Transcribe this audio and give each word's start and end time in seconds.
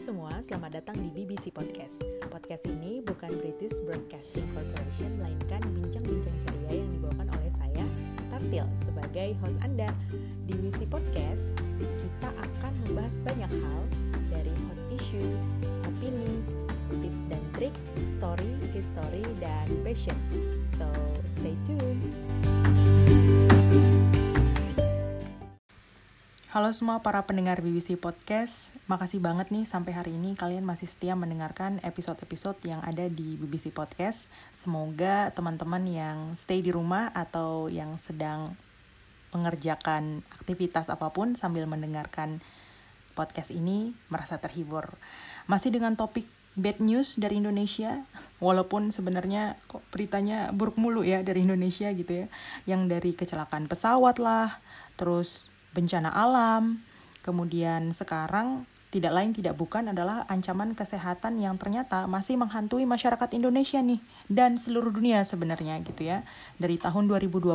semua, 0.00 0.32
selamat 0.40 0.80
datang 0.80 0.96
di 0.96 1.12
BBC 1.12 1.52
Podcast. 1.52 2.00
Podcast 2.32 2.64
ini 2.64 3.04
bukan 3.04 3.36
British 3.36 3.76
Broadcasting 3.84 4.48
Corporation, 4.56 5.12
melainkan 5.20 5.60
bincang-bincang 5.76 6.32
ceria 6.40 6.80
yang 6.80 6.88
dibawakan 6.96 7.28
oleh 7.36 7.52
saya, 7.52 7.84
Tartil, 8.32 8.64
sebagai 8.80 9.36
host 9.44 9.60
Anda. 9.60 9.92
Di 10.48 10.56
BBC 10.56 10.88
Podcast, 10.88 11.52
kita 11.76 12.32
akan 12.32 12.72
membahas 12.88 13.12
banyak 13.20 13.52
hal, 13.52 13.80
dari 14.32 14.48
hot 14.48 14.80
issue, 14.88 15.36
opini, 15.84 16.40
tips 17.04 17.20
dan 17.28 17.44
trik, 17.52 17.76
story, 18.08 18.56
history, 18.72 19.20
dan 19.36 19.68
passion. 19.84 20.16
So, 20.64 20.88
stay 21.28 21.52
tuned! 21.68 22.08
Halo 26.60 26.76
semua 26.76 27.00
para 27.00 27.24
pendengar 27.24 27.64
BBC 27.64 27.96
Podcast, 27.96 28.68
makasih 28.84 29.16
banget 29.16 29.48
nih 29.48 29.64
sampai 29.64 29.96
hari 29.96 30.12
ini 30.12 30.36
kalian 30.36 30.60
masih 30.60 30.92
setia 30.92 31.16
mendengarkan 31.16 31.80
episode-episode 31.80 32.60
yang 32.68 32.84
ada 32.84 33.08
di 33.08 33.40
BBC 33.40 33.72
Podcast. 33.72 34.28
Semoga 34.60 35.32
teman-teman 35.32 35.80
yang 35.88 36.36
stay 36.36 36.60
di 36.60 36.68
rumah 36.68 37.16
atau 37.16 37.72
yang 37.72 37.96
sedang 37.96 38.52
mengerjakan 39.32 40.20
aktivitas 40.36 40.92
apa 40.92 41.08
pun 41.08 41.32
sambil 41.32 41.64
mendengarkan 41.64 42.44
podcast 43.16 43.56
ini 43.56 43.96
merasa 44.12 44.36
terhibur. 44.36 44.84
Masih 45.48 45.72
dengan 45.72 45.96
topik 45.96 46.28
bad 46.60 46.76
news 46.84 47.16
dari 47.16 47.40
Indonesia, 47.40 48.04
walaupun 48.36 48.92
sebenarnya 48.92 49.56
kok 49.64 49.80
beritanya 49.88 50.52
buruk 50.52 50.76
mulu 50.76 51.08
ya 51.08 51.24
dari 51.24 51.40
Indonesia 51.40 51.88
gitu 51.88 52.12
ya, 52.12 52.26
yang 52.68 52.84
dari 52.84 53.16
kecelakaan 53.16 53.64
pesawat 53.64 54.20
lah, 54.20 54.60
terus 55.00 55.56
bencana 55.72 56.10
alam, 56.10 56.82
kemudian 57.22 57.94
sekarang 57.94 58.66
tidak 58.90 59.14
lain 59.14 59.30
tidak 59.30 59.54
bukan 59.54 59.94
adalah 59.94 60.26
ancaman 60.26 60.74
kesehatan 60.74 61.38
yang 61.38 61.54
ternyata 61.54 62.10
masih 62.10 62.34
menghantui 62.34 62.82
masyarakat 62.90 63.30
Indonesia 63.38 63.78
nih 63.78 64.02
dan 64.26 64.58
seluruh 64.58 64.90
dunia 64.90 65.22
sebenarnya 65.22 65.78
gitu 65.86 66.10
ya 66.10 66.26
dari 66.58 66.74
tahun 66.74 67.06
2020. 67.06 67.54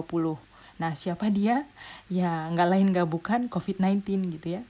Nah 0.80 0.92
siapa 0.96 1.28
dia? 1.28 1.68
Ya 2.08 2.48
nggak 2.48 2.70
lain 2.72 2.88
nggak 2.96 3.08
bukan 3.12 3.42
COVID-19 3.52 4.32
gitu 4.40 4.48
ya. 4.60 4.62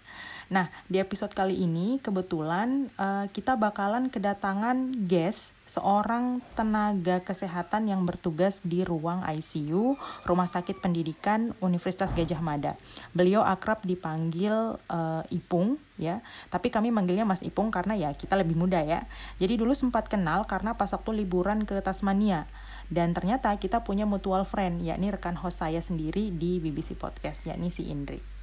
Nah, 0.46 0.70
di 0.86 1.02
episode 1.02 1.34
kali 1.34 1.58
ini 1.58 1.98
kebetulan 1.98 2.94
uh, 3.02 3.26
kita 3.34 3.58
bakalan 3.58 4.14
kedatangan 4.14 4.94
guest 5.10 5.58
seorang 5.66 6.46
tenaga 6.54 7.26
kesehatan 7.26 7.90
yang 7.90 8.06
bertugas 8.06 8.62
di 8.62 8.86
ruang 8.86 9.26
ICU 9.26 9.98
Rumah 10.22 10.46
Sakit 10.46 10.78
Pendidikan 10.86 11.58
Universitas 11.58 12.14
Gajah 12.14 12.38
Mada. 12.46 12.78
Beliau 13.18 13.42
akrab 13.42 13.82
dipanggil 13.82 14.78
uh, 14.78 15.24
Ipung 15.34 15.82
ya, 15.98 16.22
tapi 16.54 16.70
kami 16.70 16.94
manggilnya 16.94 17.26
Mas 17.26 17.42
Ipung 17.42 17.74
karena 17.74 17.98
ya 17.98 18.14
kita 18.14 18.38
lebih 18.38 18.54
muda 18.54 18.86
ya. 18.86 19.10
Jadi 19.42 19.58
dulu 19.58 19.74
sempat 19.74 20.06
kenal 20.06 20.46
karena 20.46 20.78
pas 20.78 20.94
waktu 20.94 21.26
liburan 21.26 21.66
ke 21.66 21.82
Tasmania 21.82 22.46
dan 22.94 23.18
ternyata 23.18 23.50
kita 23.58 23.82
punya 23.82 24.06
mutual 24.06 24.46
friend 24.46 24.86
yakni 24.86 25.10
rekan 25.10 25.34
host 25.34 25.66
saya 25.66 25.82
sendiri 25.82 26.30
di 26.30 26.62
BBC 26.62 26.94
Podcast 26.94 27.50
yakni 27.50 27.74
si 27.74 27.90
Indri. 27.90 28.35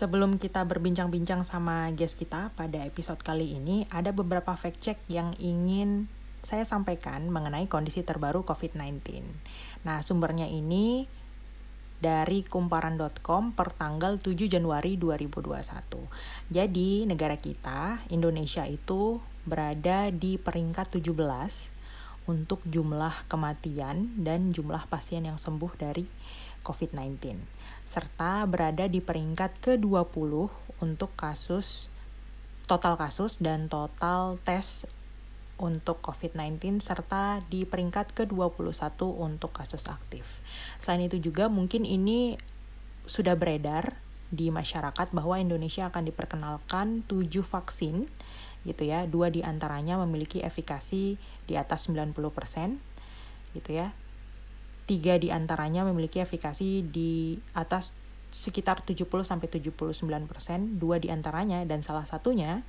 Sebelum 0.00 0.40
kita 0.40 0.64
berbincang-bincang 0.64 1.44
sama 1.44 1.92
guest 1.92 2.16
kita 2.16 2.56
pada 2.56 2.80
episode 2.88 3.20
kali 3.20 3.60
ini, 3.60 3.84
ada 3.92 4.16
beberapa 4.16 4.56
fact 4.56 4.80
check 4.80 4.96
yang 5.12 5.36
ingin 5.36 6.08
saya 6.40 6.64
sampaikan 6.64 7.28
mengenai 7.28 7.68
kondisi 7.68 8.00
terbaru 8.00 8.40
COVID-19. 8.48 8.96
Nah, 9.84 10.00
sumbernya 10.00 10.48
ini 10.48 11.04
dari 12.00 12.40
kumparan.com 12.48 13.52
per 13.52 13.76
tanggal 13.76 14.16
7 14.16 14.48
Januari 14.48 14.96
2021. 14.96 15.60
Jadi, 16.48 17.04
negara 17.04 17.36
kita, 17.36 18.00
Indonesia 18.08 18.64
itu 18.64 19.20
berada 19.44 20.08
di 20.08 20.40
peringkat 20.40 20.96
17 20.96 21.12
untuk 22.24 22.64
jumlah 22.64 23.28
kematian 23.28 24.16
dan 24.16 24.56
jumlah 24.56 24.88
pasien 24.88 25.28
yang 25.28 25.36
sembuh 25.36 25.76
dari 25.76 26.08
COVID-19 26.62 27.40
serta 27.90 28.46
berada 28.46 28.86
di 28.86 29.02
peringkat 29.02 29.58
ke-20 29.58 30.46
untuk 30.78 31.10
kasus 31.18 31.90
total 32.70 32.94
kasus 32.94 33.42
dan 33.42 33.66
total 33.66 34.38
tes 34.46 34.86
untuk 35.58 35.98
COVID-19 36.00 36.78
serta 36.78 37.42
di 37.50 37.66
peringkat 37.66 38.14
ke-21 38.14 38.70
untuk 39.10 39.50
kasus 39.50 39.90
aktif. 39.90 40.38
Selain 40.78 41.04
itu 41.04 41.18
juga 41.18 41.50
mungkin 41.50 41.82
ini 41.82 42.38
sudah 43.04 43.34
beredar 43.34 43.98
di 44.30 44.54
masyarakat 44.54 45.10
bahwa 45.10 45.36
Indonesia 45.42 45.90
akan 45.90 46.06
diperkenalkan 46.08 47.02
7 47.10 47.42
vaksin 47.42 48.06
gitu 48.62 48.82
ya. 48.86 49.04
Dua 49.10 49.34
di 49.34 49.42
antaranya 49.42 49.98
memiliki 50.00 50.40
efikasi 50.40 51.18
di 51.18 51.54
atas 51.58 51.90
90% 51.90 52.14
gitu 53.50 53.70
ya 53.74 53.90
tiga 54.90 55.14
di 55.22 55.30
antaranya 55.30 55.86
memiliki 55.86 56.18
efikasi 56.18 56.82
di 56.82 57.38
atas 57.54 57.94
sekitar 58.34 58.82
70 58.82 59.06
sampai 59.22 59.46
79 59.46 59.94
persen, 60.26 60.82
dua 60.82 60.98
di 60.98 61.14
antaranya 61.14 61.62
dan 61.62 61.86
salah 61.86 62.02
satunya 62.02 62.66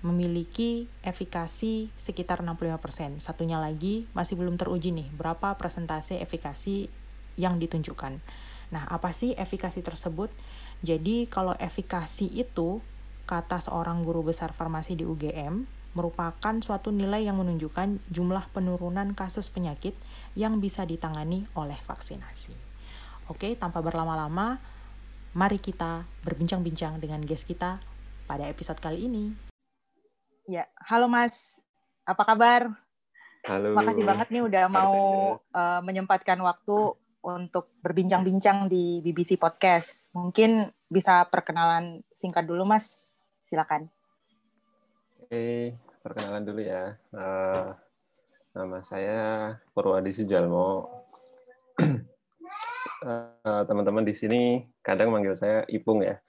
memiliki 0.00 0.88
efikasi 1.04 1.92
sekitar 1.96 2.40
65 2.40 2.80
persen. 2.80 3.10
Satunya 3.20 3.60
lagi 3.60 4.08
masih 4.16 4.40
belum 4.40 4.56
teruji 4.56 4.96
nih, 4.96 5.08
berapa 5.12 5.56
persentase 5.60 6.16
efikasi 6.20 6.88
yang 7.36 7.60
ditunjukkan. 7.60 8.24
Nah, 8.72 8.84
apa 8.88 9.12
sih 9.12 9.36
efikasi 9.36 9.84
tersebut? 9.84 10.32
Jadi, 10.80 11.28
kalau 11.28 11.56
efikasi 11.60 12.28
itu, 12.28 12.84
kata 13.24 13.60
seorang 13.60 14.00
guru 14.04 14.20
besar 14.20 14.52
farmasi 14.52 14.96
di 14.96 15.08
UGM, 15.08 15.64
merupakan 15.96 16.54
suatu 16.60 16.92
nilai 16.92 17.24
yang 17.24 17.40
menunjukkan 17.40 18.00
jumlah 18.12 18.52
penurunan 18.52 19.16
kasus 19.16 19.48
penyakit 19.48 19.96
yang 20.34 20.58
bisa 20.58 20.82
ditangani 20.82 21.46
oleh 21.54 21.78
vaksinasi. 21.86 22.54
Oke, 23.30 23.54
tanpa 23.56 23.80
berlama-lama, 23.80 24.58
mari 25.32 25.58
kita 25.62 26.04
berbincang-bincang 26.26 26.98
dengan 27.00 27.22
guest 27.22 27.46
kita 27.48 27.80
pada 28.26 28.44
episode 28.50 28.78
kali 28.82 29.06
ini. 29.08 29.24
Ya, 30.44 30.68
halo 30.84 31.08
Mas, 31.08 31.56
apa 32.04 32.22
kabar? 32.26 32.68
Halo. 33.48 33.72
Makasih 33.76 34.04
banget 34.04 34.28
nih 34.28 34.42
udah 34.44 34.64
mau 34.68 34.96
uh, 35.40 35.80
menyempatkan 35.84 36.36
waktu 36.40 36.76
untuk 37.24 37.72
berbincang-bincang 37.80 38.68
di 38.68 39.00
BBC 39.00 39.40
Podcast. 39.40 40.12
Mungkin 40.12 40.68
bisa 40.88 41.24
perkenalan 41.32 42.04
singkat 42.12 42.44
dulu, 42.44 42.68
Mas. 42.68 43.00
Silakan. 43.48 43.88
Oke, 45.24 45.76
perkenalan 46.04 46.44
dulu 46.44 46.60
ya. 46.60 47.00
Uh, 47.12 47.72
nama 48.54 48.78
saya 48.86 49.50
Purwadi 49.74 50.14
Sujalmo. 50.14 50.86
uh, 51.82 53.62
teman-teman 53.68 54.06
di 54.06 54.14
sini 54.14 54.62
kadang 54.78 55.10
manggil 55.10 55.34
saya 55.34 55.66
Ipung 55.66 56.06
ya. 56.06 56.22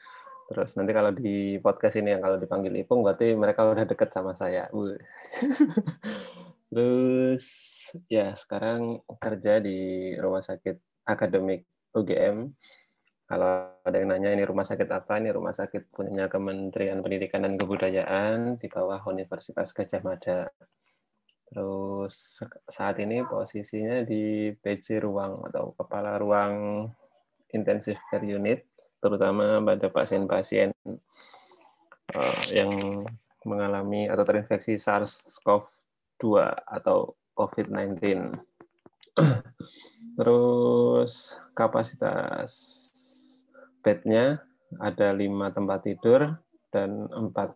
Terus 0.50 0.74
nanti 0.74 0.90
kalau 0.90 1.14
di 1.14 1.62
podcast 1.62 2.02
ini 2.02 2.18
yang 2.18 2.26
kalau 2.26 2.42
dipanggil 2.42 2.74
Ipung 2.82 3.06
berarti 3.06 3.38
mereka 3.38 3.70
udah 3.70 3.86
deket 3.86 4.10
sama 4.10 4.34
saya. 4.34 4.66
Terus 6.74 7.46
ya 8.10 8.34
sekarang 8.34 9.06
kerja 9.22 9.62
di 9.62 10.12
Rumah 10.18 10.42
Sakit 10.42 11.06
Akademik 11.06 11.62
UGM 11.94 12.50
kalau 13.26 13.74
ada 13.82 13.98
yang 13.98 14.14
nanya 14.14 14.38
ini 14.38 14.46
rumah 14.46 14.62
sakit 14.62 14.86
apa, 14.94 15.18
ini 15.18 15.34
rumah 15.34 15.50
sakit 15.50 15.90
punya 15.90 16.30
Kementerian 16.30 17.02
Pendidikan 17.02 17.42
dan 17.42 17.58
Kebudayaan 17.58 18.62
di 18.62 18.70
bawah 18.70 19.02
Universitas 19.10 19.74
Gajah 19.74 20.06
Mada. 20.06 20.46
Terus 21.46 22.42
saat 22.68 22.98
ini 22.98 23.22
posisinya 23.26 24.02
di 24.02 24.50
PC 24.54 25.02
ruang 25.02 25.46
atau 25.50 25.78
kepala 25.78 26.18
ruang 26.18 26.86
intensive 27.54 28.02
care 28.10 28.26
unit, 28.26 28.66
terutama 29.00 29.62
pada 29.62 29.88
pasien-pasien 29.88 30.74
uh, 32.16 32.42
yang 32.50 33.04
mengalami 33.46 34.10
atau 34.10 34.26
terinfeksi 34.26 34.76
SARS-CoV-2 34.82 36.24
atau 36.66 37.14
COVID-19. 37.38 38.34
Terus 40.18 41.38
kapasitas 41.54 42.52
bednya 43.86 44.42
ada 44.82 45.14
lima 45.14 45.54
tempat 45.54 45.86
tidur 45.86 46.42
dan 46.74 47.08
empat 47.14 47.54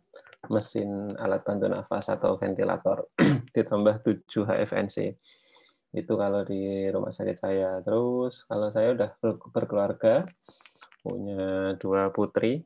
mesin 0.47 1.19
alat 1.19 1.43
bantu 1.43 1.67
nafas 1.67 2.07
atau 2.07 2.39
ventilator. 2.39 3.11
Ditambah 3.55 4.05
7 4.07 4.47
HFNC 4.47 4.97
itu 5.89 6.13
kalau 6.13 6.45
di 6.45 6.87
rumah 6.93 7.11
sakit 7.11 7.37
saya. 7.37 7.81
Terus 7.83 8.45
kalau 8.45 8.69
saya 8.71 8.95
udah 8.95 9.09
berkeluarga 9.51 10.23
punya 10.99 11.73
dua 11.79 12.11
putri 12.11 12.61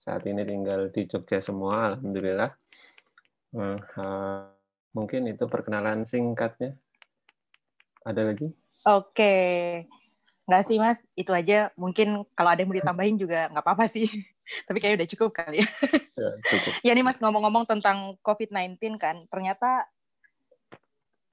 saat 0.00 0.24
ini 0.24 0.44
tinggal 0.48 0.88
di 0.88 1.04
Jogja 1.04 1.42
semua 1.42 1.92
alhamdulillah. 1.92 2.54
Uh, 3.50 4.48
mungkin 4.94 5.26
itu 5.28 5.44
perkenalan 5.50 6.06
singkatnya. 6.06 6.78
Ada 8.06 8.32
lagi? 8.32 8.48
Oke. 8.88 9.34
Enggak 10.48 10.64
sih 10.66 10.78
mas, 10.80 11.04
itu 11.14 11.30
aja. 11.30 11.68
Mungkin 11.76 12.24
kalau 12.32 12.50
ada 12.50 12.64
yang 12.64 12.70
mau 12.72 12.78
ditambahin 12.78 13.16
juga 13.20 13.50
nggak 13.52 13.64
apa-apa 13.64 13.86
sih. 13.90 14.08
Tapi 14.66 14.76
kayaknya 14.78 14.98
udah 15.04 15.10
cukup 15.16 15.30
kali 15.34 15.56
ya. 15.62 15.68
Ya, 16.16 16.30
cukup. 16.42 16.72
ya 16.86 16.92
nih 16.96 17.04
Mas 17.04 17.18
ngomong-ngomong 17.22 17.64
tentang 17.68 18.18
COVID-19 18.24 18.98
kan, 18.98 19.26
ternyata 19.30 19.86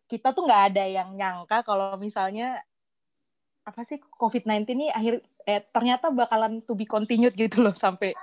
kita 0.08 0.32
tuh 0.32 0.48
nggak 0.48 0.64
ada 0.74 0.84
yang 0.88 1.10
nyangka 1.14 1.68
kalau 1.68 2.00
misalnya 2.00 2.64
apa 3.68 3.84
sih 3.84 4.00
COVID-19 4.00 4.64
ini 4.80 4.88
akhir 4.88 5.20
eh 5.44 5.60
ternyata 5.60 6.08
bakalan 6.08 6.64
to 6.64 6.72
be 6.72 6.88
continued 6.88 7.36
gitu 7.36 7.60
loh 7.60 7.76
sampai 7.76 8.16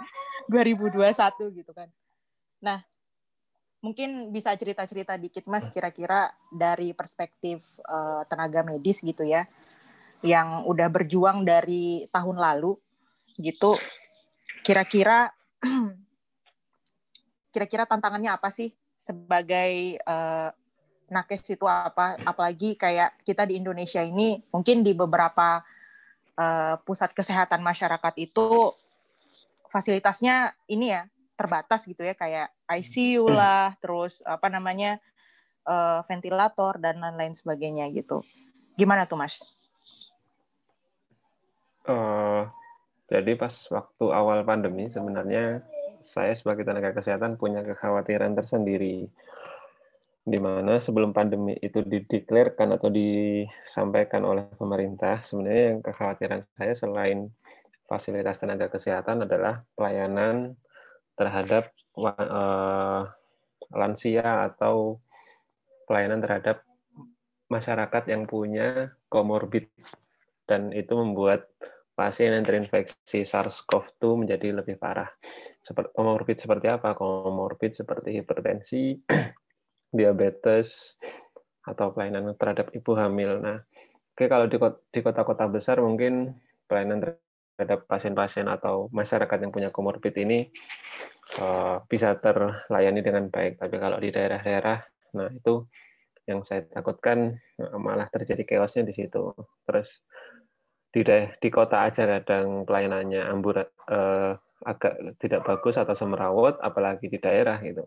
2021 0.48 1.12
gitu 1.60 1.72
kan. 1.76 1.88
Nah, 2.64 2.80
mungkin 3.84 4.32
bisa 4.32 4.56
cerita-cerita 4.56 5.20
dikit 5.20 5.44
Mas 5.44 5.68
kira-kira 5.68 6.32
dari 6.48 6.96
perspektif 6.96 7.60
uh, 7.84 8.24
tenaga 8.24 8.64
medis 8.64 9.04
gitu 9.04 9.20
ya 9.20 9.44
yang 10.24 10.64
udah 10.64 10.88
berjuang 10.88 11.44
dari 11.44 12.08
tahun 12.08 12.40
lalu 12.40 12.80
gitu 13.36 13.76
kira-kira 14.64 15.28
kira-kira 17.54 17.84
tantangannya 17.84 18.32
apa 18.32 18.48
sih 18.48 18.72
sebagai 18.96 20.00
uh, 20.08 20.48
nakes 21.12 21.44
itu 21.52 21.68
apa? 21.68 22.16
Apalagi 22.24 22.74
kayak 22.74 23.20
kita 23.22 23.44
di 23.44 23.60
Indonesia 23.60 24.00
ini 24.00 24.40
mungkin 24.48 24.80
di 24.80 24.96
beberapa 24.96 25.60
uh, 26.40 26.74
pusat 26.82 27.12
kesehatan 27.12 27.60
masyarakat 27.60 28.14
itu 28.16 28.72
fasilitasnya 29.68 30.56
ini 30.66 30.96
ya 30.96 31.04
terbatas 31.36 31.84
gitu 31.84 32.00
ya. 32.00 32.16
Kayak 32.16 32.48
ICU 32.64 33.28
lah 33.28 33.76
terus 33.78 34.24
apa 34.24 34.48
namanya 34.48 34.96
uh, 35.68 36.00
ventilator 36.08 36.80
dan 36.80 36.98
lain-lain 36.98 37.36
sebagainya 37.36 37.92
gitu. 37.92 38.24
Gimana 38.74 39.04
tuh 39.04 39.20
mas? 39.20 39.44
Uh, 41.84 42.48
jadi 43.04 43.36
pas 43.36 43.52
waktu 43.68 44.04
awal 44.08 44.40
pandemi 44.48 44.88
sebenarnya 44.88 45.60
saya 46.04 46.36
sebagai 46.36 46.68
tenaga 46.68 46.92
kesehatan 46.96 47.40
punya 47.40 47.64
kekhawatiran 47.64 48.36
tersendiri. 48.36 49.08
Di 50.24 50.40
mana 50.40 50.80
sebelum 50.80 51.12
pandemi 51.12 51.52
itu 51.60 51.84
dideklarkan 51.84 52.80
atau 52.80 52.88
disampaikan 52.88 54.24
oleh 54.24 54.48
pemerintah, 54.56 55.20
sebenarnya 55.20 55.64
yang 55.76 55.80
kekhawatiran 55.84 56.40
saya 56.56 56.72
selain 56.72 57.28
fasilitas 57.84 58.40
tenaga 58.40 58.72
kesehatan 58.72 59.28
adalah 59.28 59.60
pelayanan 59.76 60.56
terhadap 61.20 61.68
uh, 62.00 63.04
lansia 63.68 64.48
atau 64.48 64.96
pelayanan 65.84 66.24
terhadap 66.24 66.64
masyarakat 67.52 68.08
yang 68.08 68.24
punya 68.24 68.96
komorbid. 69.12 69.68
Dan 70.48 70.72
itu 70.72 70.96
membuat 70.96 71.52
pasien 71.94 72.34
yang 72.34 72.42
terinfeksi 72.42 73.22
SARS-CoV-2 73.22 74.02
menjadi 74.26 74.50
lebih 74.50 74.76
parah. 74.76 75.08
Komorbid 75.94 76.36
seperti 76.42 76.66
apa? 76.68 76.92
Komorbid 76.92 77.72
seperti 77.72 78.20
hipertensi, 78.20 78.98
diabetes, 79.96 80.98
atau 81.64 81.94
pelayanan 81.96 82.36
terhadap 82.36 82.68
ibu 82.76 82.92
hamil. 82.92 83.40
Nah, 83.40 83.58
oke 84.12 84.24
kalau 84.28 84.46
di 84.50 85.00
kota-kota 85.00 85.48
besar 85.48 85.80
mungkin 85.80 86.36
pelayanan 86.68 87.00
terhadap 87.56 87.88
pasien-pasien 87.88 88.44
atau 88.50 88.92
masyarakat 88.92 89.38
yang 89.40 89.52
punya 89.54 89.70
komorbid 89.72 90.12
ini 90.20 90.52
uh, 91.40 91.80
bisa 91.88 92.18
terlayani 92.20 93.00
dengan 93.00 93.32
baik. 93.32 93.56
Tapi 93.56 93.76
kalau 93.80 93.96
di 93.96 94.12
daerah-daerah, 94.12 94.78
nah 95.16 95.30
itu 95.32 95.64
yang 96.24 96.40
saya 96.40 96.64
takutkan 96.64 97.36
eh, 97.60 97.76
malah 97.76 98.08
terjadi 98.08 98.56
chaosnya 98.56 98.84
di 98.88 98.94
situ. 98.96 99.32
Terus 99.68 100.04
di 100.94 101.02
di 101.42 101.48
kota 101.50 101.90
aja 101.90 102.06
kadang 102.06 102.62
pelayanannya 102.62 103.26
ambur 103.26 103.58
eh, 103.66 104.32
agak 104.62 105.18
tidak 105.18 105.42
bagus 105.42 105.74
atau 105.74 105.90
semerawut 105.90 106.62
apalagi 106.62 107.10
di 107.10 107.18
daerah 107.18 107.58
gitu. 107.58 107.82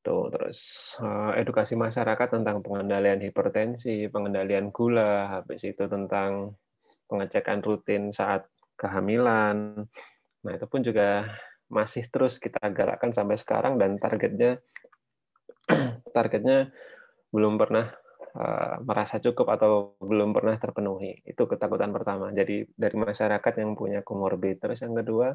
Tuh 0.00 0.32
terus 0.32 0.58
eh, 1.04 1.44
edukasi 1.44 1.76
masyarakat 1.76 2.28
tentang 2.32 2.64
pengendalian 2.64 3.20
hipertensi 3.20 4.08
pengendalian 4.08 4.72
gula 4.72 5.36
habis 5.36 5.60
itu 5.68 5.84
tentang 5.84 6.56
pengecekan 7.12 7.60
rutin 7.60 8.08
saat 8.08 8.48
kehamilan. 8.80 9.84
Nah 10.48 10.52
itu 10.56 10.64
pun 10.64 10.80
juga 10.80 11.28
masih 11.68 12.08
terus 12.08 12.40
kita 12.40 12.72
galakkan 12.72 13.12
sampai 13.12 13.36
sekarang 13.36 13.76
dan 13.76 14.00
targetnya 14.00 14.56
targetnya 16.16 16.72
belum 17.28 17.60
pernah 17.60 17.92
merasa 18.84 19.18
cukup 19.18 19.48
atau 19.56 19.96
belum 19.98 20.36
pernah 20.36 20.54
terpenuhi. 20.60 21.24
Itu 21.24 21.48
ketakutan 21.48 21.90
pertama. 21.90 22.30
Jadi 22.30 22.68
dari 22.76 22.96
masyarakat 22.96 23.52
yang 23.58 23.72
punya 23.74 24.04
komorbid. 24.04 24.60
Terus 24.60 24.84
yang 24.84 24.94
kedua, 24.94 25.32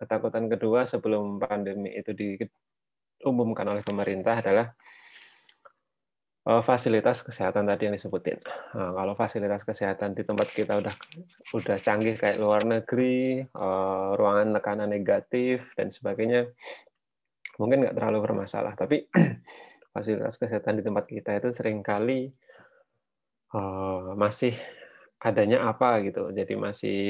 ketakutan 0.00 0.48
kedua 0.48 0.88
sebelum 0.88 1.36
pandemi 1.36 1.92
itu 1.92 2.16
diumumkan 2.16 3.68
oleh 3.68 3.84
pemerintah 3.84 4.40
adalah 4.40 4.72
eh, 6.48 6.62
fasilitas 6.64 7.20
kesehatan 7.20 7.68
tadi 7.68 7.92
yang 7.92 7.94
disebutin. 8.00 8.40
Nah, 8.72 8.96
kalau 8.96 9.12
fasilitas 9.12 9.60
kesehatan 9.60 10.16
di 10.16 10.24
tempat 10.24 10.48
kita 10.56 10.80
udah 10.80 10.94
udah 11.52 11.76
canggih 11.84 12.16
kayak 12.16 12.40
luar 12.40 12.64
negeri, 12.64 13.44
eh, 13.44 14.10
ruangan 14.16 14.56
tekanan 14.56 14.88
negatif 14.88 15.68
dan 15.76 15.92
sebagainya, 15.92 16.48
mungkin 17.60 17.84
nggak 17.84 17.96
terlalu 18.00 18.24
bermasalah. 18.24 18.72
Tapi 18.72 19.04
fasilitas 19.90 20.38
kesehatan 20.38 20.78
di 20.78 20.82
tempat 20.86 21.04
kita 21.06 21.30
itu 21.38 21.50
sering 21.54 21.82
kali 21.82 22.30
uh, 23.54 24.14
masih 24.14 24.54
adanya 25.20 25.68
apa 25.68 26.00
gitu. 26.06 26.30
Jadi 26.32 26.54
masih 26.56 27.00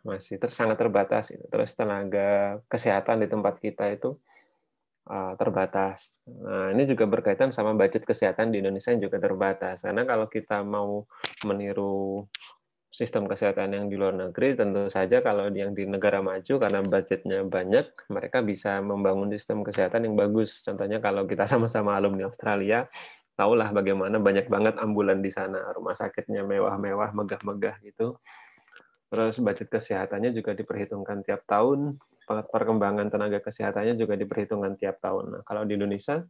masih 0.00 0.40
ter, 0.40 0.48
sangat 0.48 0.80
terbatas 0.80 1.28
gitu. 1.28 1.44
terus 1.52 1.76
tenaga 1.76 2.56
kesehatan 2.72 3.20
di 3.20 3.28
tempat 3.28 3.60
kita 3.60 3.92
itu 3.92 4.16
uh, 5.12 5.36
terbatas. 5.36 6.22
Nah 6.24 6.72
ini 6.72 6.88
juga 6.88 7.04
berkaitan 7.04 7.52
sama 7.52 7.76
budget 7.76 8.08
kesehatan 8.08 8.48
di 8.54 8.64
Indonesia 8.64 8.94
yang 8.94 9.04
juga 9.04 9.20
terbatas. 9.20 9.84
Karena 9.84 10.08
kalau 10.08 10.26
kita 10.30 10.64
mau 10.64 11.04
meniru 11.44 12.24
sistem 12.90 13.30
kesehatan 13.30 13.70
yang 13.70 13.86
di 13.86 13.94
luar 13.94 14.18
negeri 14.18 14.58
tentu 14.58 14.90
saja 14.90 15.22
kalau 15.22 15.46
yang 15.54 15.78
di 15.78 15.86
negara 15.86 16.18
maju 16.18 16.58
karena 16.58 16.82
budgetnya 16.82 17.46
banyak 17.46 17.86
mereka 18.10 18.42
bisa 18.42 18.82
membangun 18.82 19.30
sistem 19.30 19.62
kesehatan 19.62 20.10
yang 20.10 20.18
bagus. 20.18 20.66
Contohnya 20.66 20.98
kalau 20.98 21.24
kita 21.24 21.46
sama-sama 21.50 21.94
alumni 21.94 22.26
Australia 22.26 22.90
tahulah 23.38 23.70
bagaimana 23.72 24.18
banyak 24.18 24.50
banget 24.50 24.74
ambulan 24.82 25.22
di 25.22 25.30
sana. 25.30 25.70
Rumah 25.70 25.94
sakitnya 25.94 26.42
mewah-mewah 26.42 27.14
megah-megah 27.14 27.78
gitu. 27.86 28.18
Terus 29.10 29.38
budget 29.38 29.70
kesehatannya 29.70 30.34
juga 30.34 30.52
diperhitungkan 30.58 31.22
tiap 31.22 31.46
tahun. 31.46 31.98
Perkembangan 32.30 33.10
tenaga 33.10 33.42
kesehatannya 33.42 33.98
juga 33.98 34.14
diperhitungkan 34.14 34.78
tiap 34.78 35.02
tahun. 35.02 35.34
Nah 35.38 35.42
kalau 35.46 35.66
di 35.66 35.78
Indonesia 35.78 36.22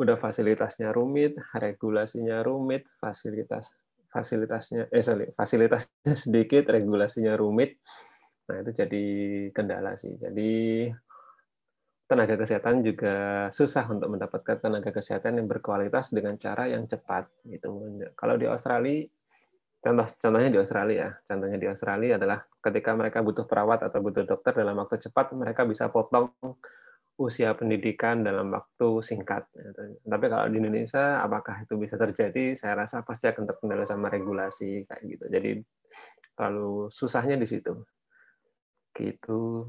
udah 0.00 0.16
fasilitasnya 0.16 0.90
rumit 0.90 1.36
regulasinya 1.52 2.40
rumit 2.40 2.88
fasilitas 2.96 3.68
fasilitasnya 4.12 4.92
eh 4.92 5.00
sorry, 5.00 5.32
fasilitasnya 5.32 6.14
sedikit, 6.14 6.68
regulasinya 6.68 7.32
rumit. 7.34 7.80
Nah, 8.52 8.60
itu 8.60 8.70
jadi 8.84 9.04
kendala 9.56 9.96
sih. 9.96 10.12
Jadi 10.20 10.92
tenaga 12.04 12.36
kesehatan 12.36 12.84
juga 12.84 13.48
susah 13.48 13.88
untuk 13.88 14.12
mendapatkan 14.12 14.60
tenaga 14.60 14.92
kesehatan 14.92 15.40
yang 15.40 15.48
berkualitas 15.48 16.12
dengan 16.12 16.36
cara 16.36 16.68
yang 16.68 16.84
cepat 16.84 17.24
gitu. 17.48 17.72
Kalau 18.12 18.36
di 18.36 18.44
Australia 18.44 19.08
contoh 19.82 20.06
contohnya 20.20 20.50
di 20.52 20.60
Australia 20.60 20.96
ya. 21.08 21.10
Contohnya 21.24 21.58
di 21.58 21.68
Australia 21.72 22.20
adalah 22.20 22.38
ketika 22.60 22.92
mereka 22.92 23.24
butuh 23.24 23.48
perawat 23.48 23.88
atau 23.88 23.98
butuh 24.04 24.28
dokter 24.28 24.52
dalam 24.52 24.76
waktu 24.76 25.00
cepat, 25.00 25.32
mereka 25.32 25.64
bisa 25.64 25.88
potong 25.88 26.30
usia 27.20 27.52
pendidikan 27.52 28.24
dalam 28.24 28.48
waktu 28.50 29.04
singkat. 29.04 29.44
Tapi 30.02 30.26
kalau 30.32 30.48
di 30.48 30.56
Indonesia, 30.58 31.20
apakah 31.20 31.62
itu 31.62 31.76
bisa 31.76 32.00
terjadi? 32.00 32.56
Saya 32.56 32.84
rasa 32.84 33.04
pasti 33.04 33.28
akan 33.28 33.44
terkendala 33.44 33.84
sama 33.84 34.08
regulasi 34.08 34.88
kayak 34.88 35.02
gitu. 35.04 35.24
Jadi 35.28 35.50
terlalu 36.32 36.88
susahnya 36.88 37.36
di 37.36 37.46
situ. 37.46 37.72
Gitu. 38.96 39.68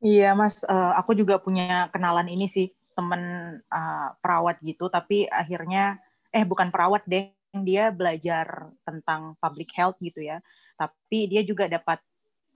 Iya, 0.00 0.32
Mas. 0.32 0.64
Uh, 0.64 0.96
aku 0.96 1.12
juga 1.12 1.36
punya 1.36 1.92
kenalan 1.92 2.32
ini 2.32 2.48
sih, 2.48 2.72
teman 2.96 3.56
uh, 3.68 4.08
perawat 4.24 4.56
gitu. 4.64 4.88
Tapi 4.88 5.28
akhirnya, 5.28 6.00
eh 6.32 6.48
bukan 6.48 6.72
perawat 6.72 7.04
deh, 7.04 7.28
dia 7.60 7.92
belajar 7.92 8.72
tentang 8.88 9.36
public 9.36 9.68
health 9.76 10.00
gitu 10.00 10.24
ya. 10.24 10.40
Tapi 10.80 11.28
dia 11.28 11.44
juga 11.44 11.68
dapat 11.68 12.00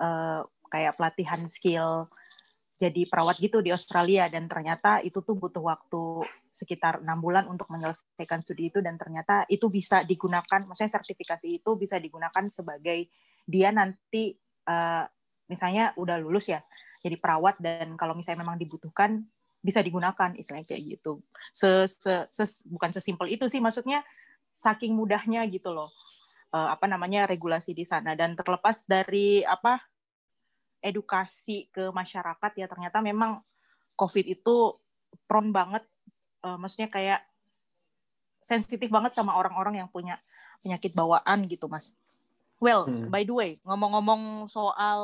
uh, 0.00 0.48
kayak 0.72 0.96
pelatihan 0.96 1.44
skill 1.44 2.08
jadi 2.84 3.08
perawat 3.08 3.40
gitu 3.40 3.64
di 3.64 3.72
Australia 3.72 4.28
dan 4.28 4.44
ternyata 4.44 5.00
itu 5.00 5.24
tuh 5.24 5.32
butuh 5.40 5.64
waktu 5.64 6.28
sekitar 6.52 7.00
enam 7.00 7.16
bulan 7.24 7.48
untuk 7.48 7.72
menyelesaikan 7.72 8.44
studi 8.44 8.68
itu 8.68 8.84
dan 8.84 9.00
ternyata 9.00 9.48
itu 9.48 9.72
bisa 9.72 10.04
digunakan, 10.04 10.68
maksudnya 10.68 10.92
sertifikasi 11.00 11.64
itu 11.64 11.70
bisa 11.80 11.96
digunakan 11.96 12.44
sebagai 12.52 13.08
dia 13.48 13.72
nanti 13.72 14.36
uh, 14.68 15.08
misalnya 15.48 15.96
udah 15.96 16.20
lulus 16.20 16.52
ya 16.52 16.60
jadi 17.00 17.16
perawat 17.16 17.56
dan 17.60 17.96
kalau 17.96 18.12
misalnya 18.12 18.44
memang 18.44 18.60
dibutuhkan 18.60 19.24
bisa 19.64 19.80
digunakan 19.80 20.36
istilahnya 20.36 20.68
kayak 20.68 21.00
gitu. 21.00 21.24
Se, 21.48 21.88
se, 21.88 22.28
se 22.28 22.44
bukan 22.68 22.92
sesimpel 22.92 23.32
itu 23.32 23.48
sih 23.48 23.64
maksudnya 23.64 24.04
saking 24.52 24.92
mudahnya 24.92 25.40
gitu 25.48 25.72
loh 25.72 25.88
uh, 26.54 26.68
apa 26.70 26.86
namanya 26.86 27.26
regulasi 27.26 27.74
di 27.74 27.82
sana 27.82 28.14
dan 28.14 28.38
terlepas 28.38 28.86
dari 28.86 29.42
apa 29.42 29.82
edukasi 30.84 31.72
ke 31.72 31.88
masyarakat 31.88 32.52
ya 32.60 32.68
ternyata 32.68 33.00
memang 33.00 33.40
COVID 33.96 34.26
itu 34.28 34.76
prone 35.24 35.54
banget, 35.54 35.84
uh, 36.44 36.58
maksudnya 36.58 36.90
kayak 36.90 37.20
sensitif 38.44 38.92
banget 38.92 39.16
sama 39.16 39.38
orang-orang 39.38 39.80
yang 39.80 39.88
punya 39.88 40.20
penyakit 40.60 40.92
bawaan 40.92 41.48
gitu, 41.48 41.70
Mas. 41.70 41.94
Well, 42.60 42.84
hmm. 42.90 43.08
by 43.08 43.24
the 43.24 43.34
way, 43.34 43.50
ngomong-ngomong 43.64 44.50
soal 44.50 45.00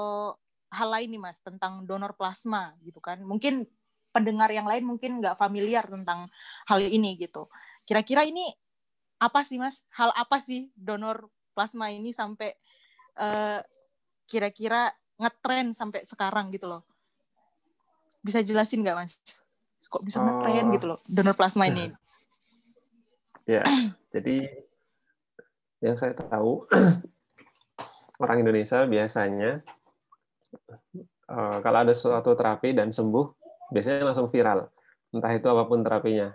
hal 0.70 0.88
lain 0.90 1.08
nih, 1.16 1.22
Mas, 1.22 1.38
tentang 1.40 1.88
donor 1.88 2.12
plasma 2.18 2.76
gitu 2.84 3.00
kan. 3.00 3.22
Mungkin 3.22 3.64
pendengar 4.10 4.50
yang 4.50 4.66
lain 4.66 4.82
mungkin 4.82 5.22
nggak 5.22 5.38
familiar 5.38 5.86
tentang 5.86 6.26
hal 6.66 6.78
ini 6.82 7.14
gitu. 7.16 7.46
Kira-kira 7.86 8.26
ini 8.26 8.44
apa 9.22 9.40
sih, 9.46 9.56
Mas? 9.56 9.86
Hal 9.94 10.10
apa 10.18 10.42
sih 10.42 10.68
donor 10.74 11.30
plasma 11.54 11.88
ini 11.94 12.10
sampai 12.10 12.52
uh, 13.18 13.60
kira-kira 14.26 14.94
ngetren 15.20 15.76
sampai 15.76 16.02
sekarang 16.08 16.48
gitu 16.50 16.66
loh? 16.66 16.82
Bisa 18.24 18.40
jelasin 18.40 18.80
nggak, 18.80 18.96
Mas? 18.96 19.20
Kok 19.90 20.06
bisa 20.06 20.22
ngetren 20.24 20.66
oh. 20.66 20.72
gitu 20.74 20.86
loh 20.88 20.98
donor 21.04 21.36
plasma 21.36 21.68
ini? 21.68 21.92
Ya, 23.44 23.62
jadi 24.14 24.48
yang 25.80 25.96
saya 25.96 26.12
tahu 26.16 26.68
orang 28.22 28.38
Indonesia 28.44 28.84
biasanya 28.84 29.64
uh, 31.30 31.58
kalau 31.64 31.78
ada 31.82 31.94
suatu 31.96 32.36
terapi 32.36 32.76
dan 32.76 32.92
sembuh, 32.92 33.26
biasanya 33.72 34.12
langsung 34.12 34.28
viral. 34.28 34.68
Entah 35.10 35.32
itu 35.34 35.46
apa 35.50 35.66
pun 35.66 35.82
terapinya. 35.82 36.30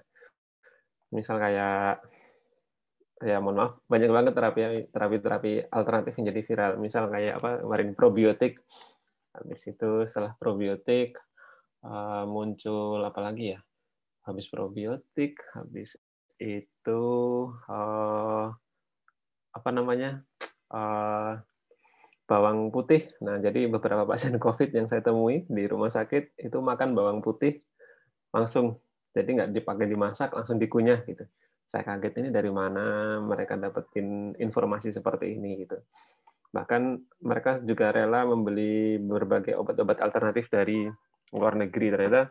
Misal 1.14 1.40
kayak 1.40 2.04
ya 3.26 3.42
mohon 3.42 3.58
maaf. 3.58 3.72
Banyak 3.90 4.12
banget 4.14 4.34
terapi 4.38 4.62
terapi 4.94 5.18
terapi 5.20 5.52
alternatif 5.74 6.14
yang 6.16 6.26
jadi 6.30 6.42
viral. 6.46 6.72
Misal 6.78 7.10
kayak 7.10 7.42
apa 7.42 7.50
kemarin 7.66 7.90
probiotik. 7.98 8.62
Habis 9.36 9.62
itu 9.68 10.06
setelah 10.08 10.38
probiotik 10.38 11.20
uh, 11.84 12.24
muncul 12.30 13.02
apa 13.02 13.20
lagi 13.20 13.58
ya? 13.58 13.60
Habis 14.30 14.48
probiotik 14.48 15.42
habis 15.58 15.98
itu 16.38 17.04
uh, 17.68 18.48
apa 19.52 19.70
namanya? 19.74 20.22
Uh, 20.70 21.42
bawang 22.26 22.74
putih. 22.74 23.06
Nah, 23.22 23.38
jadi 23.38 23.70
beberapa 23.70 24.04
pasien 24.06 24.36
COVID 24.46 24.74
yang 24.74 24.90
saya 24.90 25.06
temui 25.06 25.46
di 25.46 25.64
rumah 25.70 25.94
sakit 25.94 26.42
itu 26.42 26.58
makan 26.58 26.98
bawang 26.98 27.22
putih 27.22 27.62
langsung, 28.34 28.82
jadi 29.16 29.30
nggak 29.32 29.52
dipakai 29.56 29.88
dimasak, 29.88 30.34
langsung 30.34 30.60
dikunyah 30.60 31.06
gitu. 31.08 31.24
Saya 31.66 31.84
kaget 31.84 32.22
ini 32.22 32.30
dari 32.30 32.52
mana 32.54 33.18
mereka 33.20 33.58
dapetin 33.58 34.38
informasi 34.38 34.94
seperti 34.94 35.36
ini 35.36 35.66
gitu. 35.66 35.78
Bahkan 36.54 36.82
mereka 37.26 37.60
juga 37.66 37.92
rela 37.92 38.24
membeli 38.24 38.96
berbagai 39.02 39.58
obat-obat 39.60 40.00
alternatif 40.00 40.48
dari 40.48 40.88
luar 41.36 41.58
negeri. 41.60 41.92
Ternyata 41.92 42.22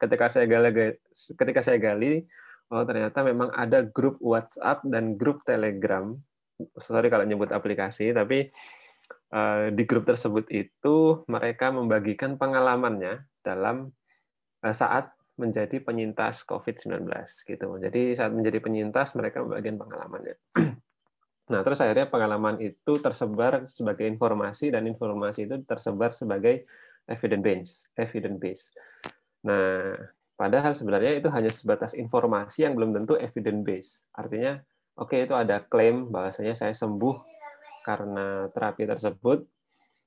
ketika 0.00 0.26
saya 0.32 0.46
gali, 0.48 0.70
ketika 1.12 1.60
saya 1.60 1.78
gali 1.78 2.24
oh 2.72 2.84
ternyata 2.88 3.20
memang 3.20 3.52
ada 3.52 3.84
grup 3.84 4.16
WhatsApp 4.18 4.82
dan 4.88 5.14
grup 5.20 5.44
Telegram. 5.44 6.14
Sorry 6.78 7.10
kalau 7.10 7.26
nyebut 7.26 7.50
aplikasi, 7.50 8.14
tapi 8.14 8.48
uh, 9.34 9.70
di 9.74 9.82
grup 9.84 10.06
tersebut 10.06 10.46
itu 10.50 11.26
mereka 11.26 11.70
membagikan 11.74 12.38
pengalamannya 12.38 13.26
dalam 13.42 13.90
uh, 14.62 14.74
saat 14.74 15.13
menjadi 15.34 15.82
penyintas 15.82 16.46
COVID-19 16.46 17.10
gitu. 17.44 17.68
Jadi 17.82 18.14
saat 18.14 18.30
menjadi 18.30 18.58
penyintas 18.62 19.18
mereka 19.18 19.42
membagikan 19.42 19.78
pengalamannya. 19.80 20.36
Nah, 21.44 21.60
terus 21.60 21.76
akhirnya 21.84 22.08
pengalaman 22.08 22.56
itu 22.56 23.04
tersebar 23.04 23.68
sebagai 23.68 24.08
informasi 24.08 24.72
dan 24.72 24.88
informasi 24.88 25.44
itu 25.44 25.60
tersebar 25.68 26.16
sebagai 26.16 26.64
evidence 27.04 27.44
base, 27.44 27.74
evidence 28.00 28.38
base. 28.40 28.64
Nah, 29.44 29.92
Padahal 30.34 30.74
sebenarnya 30.74 31.14
itu 31.14 31.30
hanya 31.30 31.54
sebatas 31.54 31.94
informasi 31.94 32.66
yang 32.66 32.74
belum 32.74 32.90
tentu 32.90 33.14
evidence 33.14 33.62
base. 33.62 33.90
Artinya, 34.18 34.58
oke 34.98 35.14
okay, 35.14 35.30
itu 35.30 35.34
ada 35.38 35.62
klaim 35.62 36.10
bahwasanya 36.10 36.58
saya 36.58 36.74
sembuh 36.74 37.22
karena 37.86 38.50
terapi 38.50 38.82
tersebut, 38.82 39.46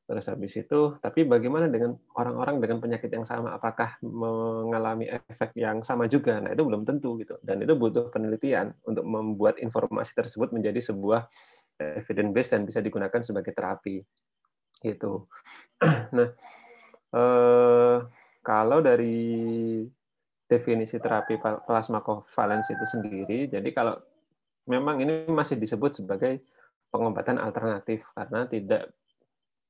terus 0.08 0.26
habis 0.32 0.56
itu, 0.56 0.96
tapi 1.04 1.28
bagaimana 1.28 1.68
dengan 1.68 2.00
orang-orang 2.16 2.64
dengan 2.64 2.80
penyakit 2.80 3.12
yang 3.12 3.28
sama? 3.28 3.60
Apakah 3.60 4.00
mengalami 4.00 5.12
efek 5.12 5.52
yang 5.60 5.84
sama 5.84 6.08
juga? 6.08 6.40
Nah 6.40 6.56
itu 6.56 6.64
belum 6.64 6.88
tentu 6.88 7.20
gitu. 7.20 7.36
Dan 7.44 7.60
itu 7.60 7.76
butuh 7.76 8.08
penelitian 8.08 8.72
untuk 8.88 9.04
membuat 9.04 9.60
informasi 9.60 10.16
tersebut 10.16 10.56
menjadi 10.56 10.80
sebuah 10.80 11.28
evidence 11.78 12.32
base 12.32 12.50
dan 12.56 12.64
bisa 12.64 12.80
digunakan 12.80 13.20
sebagai 13.20 13.52
terapi. 13.52 14.02
Gitu. 14.82 15.28
Nah, 16.18 16.34
eh, 17.14 17.98
kalau 18.42 18.80
dari 18.82 19.84
definisi 20.48 20.96
terapi 20.98 21.38
plasma 21.38 22.00
covalence 22.00 22.72
itu 22.72 22.86
sendiri. 22.88 23.52
Jadi 23.52 23.70
kalau 23.76 24.00
memang 24.72 25.04
ini 25.04 25.28
masih 25.28 25.60
disebut 25.60 26.02
sebagai 26.02 26.42
pengobatan 26.88 27.36
alternatif 27.36 28.08
karena 28.16 28.48
tidak 28.48 28.96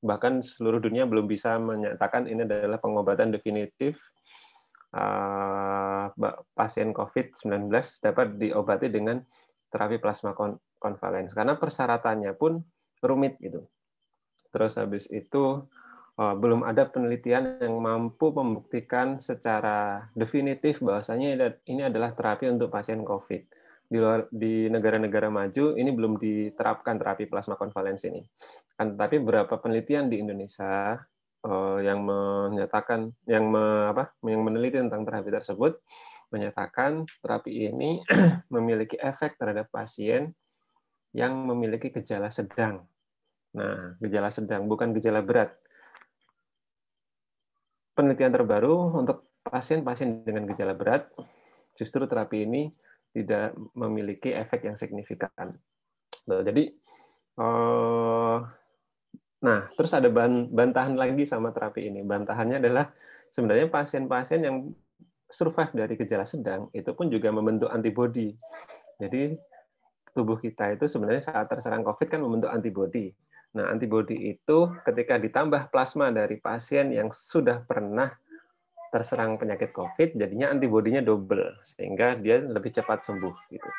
bahkan 0.01 0.39
seluruh 0.45 0.77
dunia 0.77 1.09
belum 1.09 1.25
bisa 1.25 1.57
menyatakan 1.57 2.29
ini 2.29 2.45
adalah 2.45 2.77
pengobatan 2.77 3.33
definitif 3.33 3.97
uh, 4.93 6.13
pasien 6.53 6.93
COVID-19 6.93 7.69
dapat 8.01 8.27
diobati 8.37 8.87
dengan 8.93 9.21
terapi 9.67 9.97
plasma 9.97 10.37
konvalens 10.77 11.33
karena 11.33 11.57
persyaratannya 11.57 12.31
pun 12.37 12.61
rumit 13.01 13.35
gitu. 13.41 13.65
Terus 14.53 14.79
habis 14.79 15.11
itu 15.11 15.61
Oh, 16.17 16.33
belum 16.33 16.65
ada 16.65 16.89
penelitian 16.89 17.61
yang 17.61 17.77
mampu 17.77 18.33
membuktikan 18.33 19.21
secara 19.21 20.09
definitif 20.17 20.81
bahwasanya 20.81 21.61
ini 21.69 21.85
adalah 21.85 22.17
terapi 22.17 22.49
untuk 22.49 22.73
pasien 22.73 23.05
COVID. 23.05 23.45
Di 23.87 23.97
luar 23.97 24.27
di 24.27 24.67
negara-negara 24.67 25.31
maju 25.31 25.79
ini 25.79 25.89
belum 25.95 26.19
diterapkan 26.19 26.99
terapi 26.99 27.31
plasma 27.31 27.55
konvalensi 27.55 28.11
ini. 28.11 28.21
Kan 28.75 28.99
tapi 28.99 29.23
beberapa 29.23 29.55
penelitian 29.57 30.11
di 30.11 30.19
Indonesia 30.19 30.99
uh, 31.47 31.79
yang 31.79 32.03
menyatakan 32.03 33.15
yang 33.25 33.47
me, 33.47 33.95
apa 33.95 34.11
yang 34.27 34.43
meneliti 34.43 34.83
tentang 34.83 35.07
terapi 35.07 35.31
tersebut 35.31 35.79
menyatakan 36.27 37.07
terapi 37.23 37.71
ini 37.71 38.03
memiliki 38.53 38.99
efek 38.99 39.39
terhadap 39.39 39.71
pasien 39.71 40.35
yang 41.15 41.33
memiliki 41.47 41.87
gejala 41.87 42.27
sedang. 42.27 42.83
Nah, 43.55 43.95
gejala 44.03 44.27
sedang 44.27 44.67
bukan 44.67 44.91
gejala 44.91 45.23
berat 45.23 45.55
penelitian 47.97 48.29
terbaru 48.29 48.93
untuk 48.93 49.25
pasien-pasien 49.41 50.21
dengan 50.21 50.45
gejala 50.45 50.77
berat, 50.77 51.09
justru 51.73 52.05
terapi 52.05 52.45
ini 52.45 52.69
tidak 53.17 53.57
memiliki 53.73 54.29
efek 54.29 54.69
yang 54.69 54.77
signifikan. 54.77 55.57
Nah, 56.29 56.45
jadi, 56.45 56.69
uh, 57.41 58.45
nah 59.41 59.59
terus 59.73 59.93
ada 59.97 60.09
bantahan 60.53 60.93
lagi 60.93 61.25
sama 61.25 61.49
terapi 61.49 61.89
ini. 61.89 62.05
Bantahannya 62.05 62.61
adalah 62.61 62.93
sebenarnya 63.33 63.73
pasien-pasien 63.73 64.45
yang 64.45 64.69
survive 65.27 65.73
dari 65.75 65.93
gejala 65.99 66.23
sedang 66.23 66.71
itu 66.71 66.93
pun 66.93 67.09
juga 67.09 67.33
membentuk 67.33 67.67
antibodi. 67.73 68.37
Jadi 69.01 69.35
tubuh 70.15 70.37
kita 70.37 70.73
itu 70.73 70.89
sebenarnya 70.89 71.29
saat 71.33 71.45
terserang 71.49 71.85
COVID 71.85 72.07
kan 72.09 72.21
membentuk 72.21 72.49
antibodi. 72.49 73.13
Nah, 73.57 73.73
antibodi 73.73 74.37
itu 74.37 74.69
ketika 74.85 75.17
ditambah 75.17 75.73
plasma 75.73 76.13
dari 76.13 76.37
pasien 76.37 76.93
yang 76.93 77.09
sudah 77.09 77.63
pernah 77.65 78.13
terserang 78.89 79.35
penyakit 79.35 79.75
COVID, 79.75 80.15
jadinya 80.15 80.51
antibodinya 80.51 81.03
double 81.03 81.59
sehingga 81.63 82.15
dia 82.15 82.39
lebih 82.39 82.71
cepat 82.71 83.03
sembuh 83.03 83.35
gitu. 83.51 83.69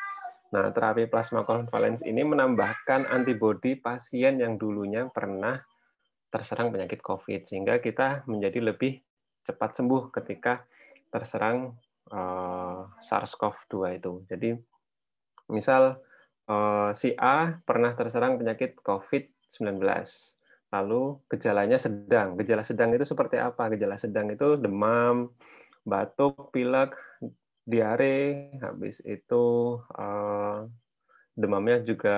Nah, 0.49 0.73
terapi 0.73 1.05
plasma 1.05 1.45
konvalens 1.45 2.01
ini 2.01 2.25
menambahkan 2.25 3.05
antibodi 3.05 3.77
pasien 3.77 4.41
yang 4.41 4.57
dulunya 4.57 5.05
pernah 5.09 5.61
terserang 6.29 6.73
penyakit 6.73 7.01
COVID 7.05 7.45
sehingga 7.45 7.77
kita 7.77 8.25
menjadi 8.25 8.61
lebih 8.73 8.97
cepat 9.45 9.77
sembuh 9.77 10.09
ketika 10.13 10.65
terserang 11.09 11.73
uh, 12.13 12.85
SARS-CoV-2 13.01 13.73
itu. 14.01 14.13
Jadi, 14.29 14.49
misal 15.53 16.01
uh, 16.49 16.89
si 16.97 17.13
A 17.17 17.57
pernah 17.61 17.93
terserang 17.93 18.41
penyakit 18.41 18.77
COVID 18.81 19.23
19. 19.53 20.38
Lalu 20.69 21.17
gejalanya 21.29 21.77
sedang. 21.81 22.37
Gejala 22.37 22.61
sedang 22.61 22.93
itu 22.93 23.05
seperti 23.05 23.41
apa? 23.41 23.73
Gejala 23.73 23.97
sedang 23.97 24.29
itu 24.29 24.57
demam, 24.57 25.33
batuk, 25.81 26.53
pilek, 26.53 26.93
diare, 27.65 28.53
habis 28.61 29.01
itu 29.05 29.77
uh, 29.97 30.65
demamnya 31.33 31.81
juga 31.85 32.17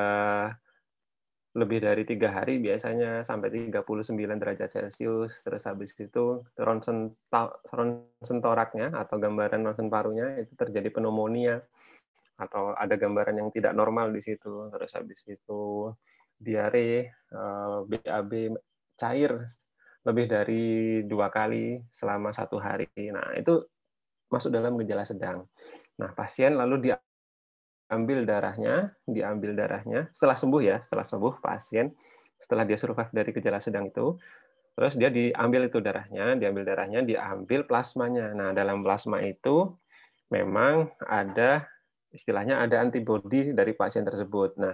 lebih 1.52 1.84
dari 1.84 2.08
tiga 2.08 2.32
hari 2.32 2.64
biasanya 2.64 3.28
sampai 3.28 3.52
39 3.68 4.16
derajat 4.40 4.72
Celcius 4.72 5.44
terus 5.44 5.68
habis 5.68 5.92
itu 6.00 6.40
ronsen 6.56 7.12
ronsen 7.68 8.38
toraknya 8.40 8.96
atau 8.96 9.20
gambaran 9.20 9.68
ronsen 9.68 9.92
parunya 9.92 10.40
itu 10.40 10.56
terjadi 10.56 10.88
pneumonia 10.96 11.60
atau 12.40 12.72
ada 12.72 12.96
gambaran 12.96 13.36
yang 13.36 13.50
tidak 13.52 13.76
normal 13.76 14.16
di 14.16 14.24
situ 14.24 14.72
terus 14.72 14.96
habis 14.96 15.28
itu 15.28 15.92
diare, 16.42 17.22
BAB 17.86 18.32
eh, 18.34 18.50
cair 18.98 19.32
lebih 20.02 20.26
dari 20.26 20.66
dua 21.06 21.30
kali 21.30 21.78
selama 21.94 22.34
satu 22.34 22.58
hari. 22.58 22.90
Nah, 23.14 23.38
itu 23.38 23.62
masuk 24.34 24.50
dalam 24.50 24.74
gejala 24.82 25.06
sedang. 25.06 25.46
Nah, 26.02 26.10
pasien 26.18 26.58
lalu 26.58 26.90
diambil 26.90 28.26
darahnya, 28.26 28.90
diambil 29.06 29.54
darahnya 29.54 30.10
setelah 30.10 30.34
sembuh 30.34 30.62
ya, 30.66 30.78
setelah 30.82 31.06
sembuh 31.06 31.38
pasien, 31.38 31.94
setelah 32.42 32.66
dia 32.66 32.82
survive 32.82 33.14
dari 33.14 33.30
gejala 33.30 33.62
sedang 33.62 33.94
itu, 33.94 34.18
terus 34.74 34.98
dia 34.98 35.14
diambil 35.14 35.70
itu 35.70 35.78
darahnya, 35.78 36.34
diambil 36.34 36.66
darahnya, 36.66 37.06
diambil 37.06 37.70
plasmanya. 37.70 38.34
Nah, 38.34 38.50
dalam 38.58 38.82
plasma 38.82 39.22
itu 39.22 39.70
memang 40.34 40.90
ada 41.06 41.70
istilahnya 42.10 42.58
ada 42.64 42.82
antibodi 42.82 43.54
dari 43.54 43.78
pasien 43.78 44.02
tersebut. 44.02 44.58
Nah, 44.58 44.74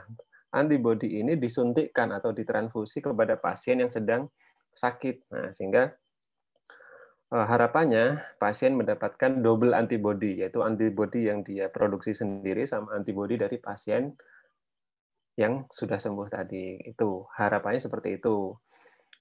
antibodi 0.56 1.20
ini 1.20 1.36
disuntikkan 1.36 2.16
atau 2.16 2.32
ditransfusi 2.32 3.04
kepada 3.04 3.36
pasien 3.36 3.84
yang 3.84 3.92
sedang 3.92 4.32
sakit. 4.72 5.28
Nah, 5.34 5.50
sehingga 5.52 5.92
eh, 7.34 7.46
harapannya 7.48 8.38
pasien 8.40 8.78
mendapatkan 8.78 9.44
double 9.44 9.76
antibody, 9.76 10.40
yaitu 10.46 10.64
antibodi 10.64 11.28
yang 11.28 11.44
dia 11.44 11.68
produksi 11.68 12.16
sendiri 12.16 12.64
sama 12.70 12.96
antibodi 12.96 13.36
dari 13.36 13.58
pasien 13.60 14.16
yang 15.38 15.66
sudah 15.70 16.00
sembuh 16.02 16.28
tadi. 16.32 16.82
Itu 16.86 17.28
harapannya 17.36 17.82
seperti 17.82 18.18
itu. 18.22 18.56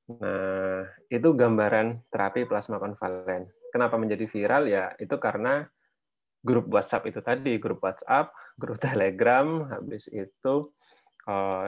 Nah, 0.07 0.87
itu 1.11 1.29
gambaran 1.35 2.07
terapi 2.15 2.47
plasma 2.47 2.79
konvalen. 2.79 3.51
Kenapa 3.75 3.99
menjadi 3.99 4.25
viral 4.31 4.71
ya? 4.71 4.95
Itu 4.97 5.19
karena 5.19 5.67
grup 6.47 6.71
WhatsApp 6.71 7.11
itu 7.11 7.21
tadi, 7.21 7.59
grup 7.59 7.83
WhatsApp, 7.83 8.31
grup 8.55 8.79
Telegram, 8.87 9.67
habis 9.67 10.07
itu 10.15 10.71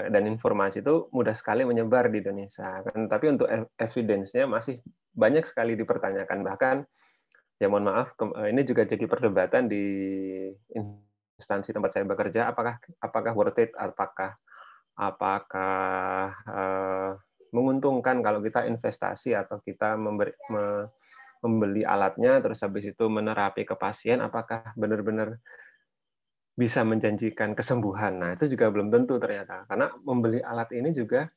dan 0.07 0.23
informasi 0.31 0.87
itu 0.87 1.11
mudah 1.11 1.35
sekali 1.35 1.67
menyebar 1.67 2.07
di 2.07 2.23
Indonesia. 2.23 2.79
Tapi 2.87 3.27
untuk 3.27 3.51
evidence-nya 3.75 4.47
masih 4.47 4.79
banyak 5.11 5.43
sekali 5.43 5.75
dipertanyakan. 5.75 6.47
Bahkan, 6.47 6.77
ya 7.59 7.67
mohon 7.67 7.91
maaf, 7.91 8.15
eh, 8.15 8.55
ini 8.55 8.63
juga 8.63 8.87
jadi 8.87 9.03
perdebatan 9.11 9.67
di 9.67 9.85
instansi 10.71 11.75
tempat 11.75 11.91
saya 11.91 12.07
bekerja. 12.07 12.55
Apakah 12.55 12.79
apakah 13.03 13.33
worth 13.35 13.59
it? 13.59 13.75
Apakah 13.75 14.39
apakah 14.95 16.35
uh, 16.47 17.11
menguntungkan 17.51 18.23
kalau 18.23 18.39
kita 18.43 18.67
investasi 18.67 19.35
atau 19.35 19.59
kita 19.63 19.95
memberi, 19.95 20.35
me, 20.51 20.91
membeli 21.43 21.83
alatnya 21.87 22.43
terus 22.43 22.63
habis 22.63 22.87
itu 22.87 23.11
menerapi 23.11 23.67
ke 23.67 23.75
pasien? 23.75 24.23
Apakah 24.23 24.71
benar-benar 24.79 25.43
bisa 26.59 26.83
menjanjikan 26.83 27.55
kesembuhan. 27.55 28.19
Nah, 28.19 28.31
itu 28.35 28.51
juga 28.51 28.67
belum 28.75 28.91
tentu 28.91 29.15
ternyata. 29.23 29.63
Karena 29.71 29.95
membeli 30.03 30.43
alat 30.43 30.75
ini 30.75 30.91
juga 30.91 31.31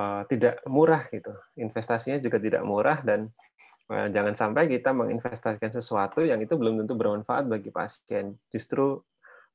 uh, 0.00 0.24
tidak 0.24 0.64
murah 0.64 1.04
gitu. 1.12 1.36
Investasinya 1.60 2.16
juga 2.24 2.40
tidak 2.40 2.64
murah 2.64 3.04
dan 3.04 3.28
uh, 3.92 4.08
jangan 4.08 4.32
sampai 4.32 4.72
kita 4.72 4.96
menginvestasikan 4.96 5.68
sesuatu 5.68 6.24
yang 6.24 6.40
itu 6.40 6.56
belum 6.56 6.80
tentu 6.80 6.96
bermanfaat 6.96 7.52
bagi 7.52 7.68
pasien. 7.68 8.40
Justru 8.48 8.96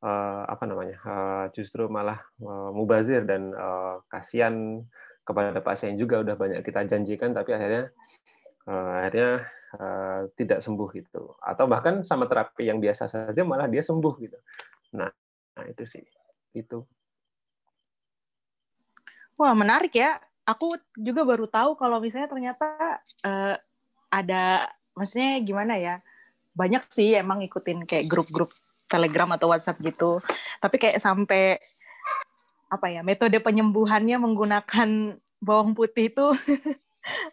uh, 0.05 0.43
apa 0.45 0.69
namanya? 0.69 1.01
Uh, 1.01 1.45
justru 1.57 1.89
malah 1.89 2.21
uh, 2.37 2.69
mubazir 2.69 3.25
dan 3.25 3.49
uh, 3.57 4.05
kasihan 4.05 4.85
kepada 5.25 5.61
pasien 5.65 5.97
juga 5.97 6.21
udah 6.21 6.33
banyak 6.37 6.61
kita 6.65 6.89
janjikan 6.89 7.37
tapi 7.37 7.53
akhirnya 7.53 7.93
uh, 8.65 8.97
akhirnya 8.97 9.45
uh, 9.77 10.25
tidak 10.33 10.63
sembuh 10.63 10.89
gitu. 10.95 11.37
Atau 11.43 11.69
bahkan 11.69 12.01
sama 12.01 12.25
terapi 12.25 12.69
yang 12.69 12.81
biasa 12.81 13.05
saja 13.05 13.41
malah 13.45 13.69
dia 13.69 13.83
sembuh 13.85 14.13
gitu. 14.17 14.37
Nah, 14.97 15.09
nah 15.53 15.65
itu 15.67 15.83
sih. 15.85 16.03
Itu. 16.55 16.87
Wah 19.37 19.53
menarik 19.53 19.93
ya. 19.93 20.17
Aku 20.49 20.73
juga 20.97 21.21
baru 21.21 21.45
tahu 21.45 21.77
kalau 21.77 22.01
misalnya 22.01 22.25
ternyata 22.25 22.97
uh, 23.21 23.55
ada 24.09 24.73
maksudnya 24.97 25.37
gimana 25.45 25.77
ya? 25.77 26.01
Banyak 26.57 26.89
sih 26.89 27.13
emang 27.13 27.45
ikutin 27.45 27.85
kayak 27.85 28.09
grup-grup 28.09 28.49
Telegram 28.89 29.29
atau 29.37 29.53
WhatsApp 29.53 29.77
gitu. 29.85 30.17
Tapi 30.57 30.75
kayak 30.81 30.97
sampai 30.97 31.61
apa 32.69 32.85
ya 32.89 33.01
metode 33.01 33.37
penyembuhannya 33.41 34.17
menggunakan 34.21 35.17
bawang 35.41 35.73
putih 35.73 36.13
itu 36.13 36.25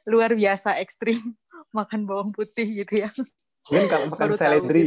luar 0.07 0.33
biasa 0.33 0.79
ekstrim 0.79 1.35
makan 1.74 2.07
bawang 2.07 2.31
putih 2.33 2.85
gitu 2.85 3.07
ya. 3.07 3.11
Mungkin 3.66 3.88
kalau 3.90 4.07
makan 4.14 4.29
seledri, 4.38 4.83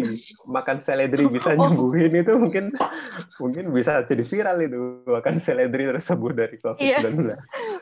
makan 0.47 0.77
seledri 0.79 1.23
bisa 1.27 1.51
oh. 1.55 1.59
nyembuhin 1.59 2.13
itu 2.15 2.33
mungkin 2.39 2.71
mungkin 3.35 3.63
bisa 3.75 4.07
jadi 4.07 4.23
viral 4.23 4.57
itu 4.63 5.03
makan 5.03 5.35
seledri 5.35 5.83
terus 5.83 6.07
sembuh 6.07 6.31
dari 6.31 6.55
COVID-19. 6.63 7.27
Iya. 7.27 7.37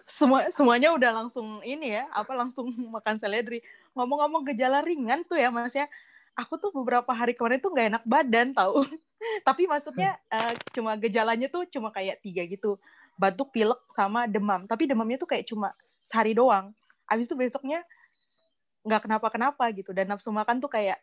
Semua 0.10 0.50
semuanya 0.50 0.90
udah 0.98 1.12
langsung 1.22 1.62
ini 1.62 2.02
ya, 2.02 2.10
apa 2.10 2.34
langsung 2.34 2.74
makan 2.98 3.22
seledri. 3.22 3.62
Ngomong-ngomong 3.94 4.50
gejala 4.54 4.82
ringan 4.82 5.22
tuh 5.30 5.38
ya 5.38 5.54
Mas 5.54 5.78
ya. 5.78 5.86
Aku 6.38 6.58
tuh 6.58 6.70
beberapa 6.70 7.10
hari 7.14 7.34
kemarin 7.34 7.62
tuh 7.62 7.74
nggak 7.74 7.88
enak 7.94 8.04
badan 8.06 8.54
tahu. 8.58 8.82
Tapi 9.48 9.70
maksudnya 9.70 10.18
uh, 10.34 10.54
cuma 10.74 10.98
gejalanya 10.98 11.50
tuh 11.50 11.66
cuma 11.70 11.94
kayak 11.94 12.22
tiga 12.26 12.42
gitu. 12.46 12.82
Batuk, 13.18 13.54
pilek 13.54 13.82
sama 13.94 14.30
demam. 14.30 14.66
Tapi 14.66 14.86
demamnya 14.86 15.18
tuh 15.18 15.30
kayak 15.30 15.46
cuma 15.50 15.74
sehari 16.06 16.38
doang. 16.38 16.74
Abis 17.08 17.32
itu 17.32 17.36
besoknya 17.36 17.84
nggak 18.84 19.08
kenapa-kenapa 19.08 19.64
gitu. 19.76 19.92
Dan 19.92 20.12
nafsu 20.12 20.32
makan 20.32 20.60
tuh 20.60 20.72
kayak 20.72 21.00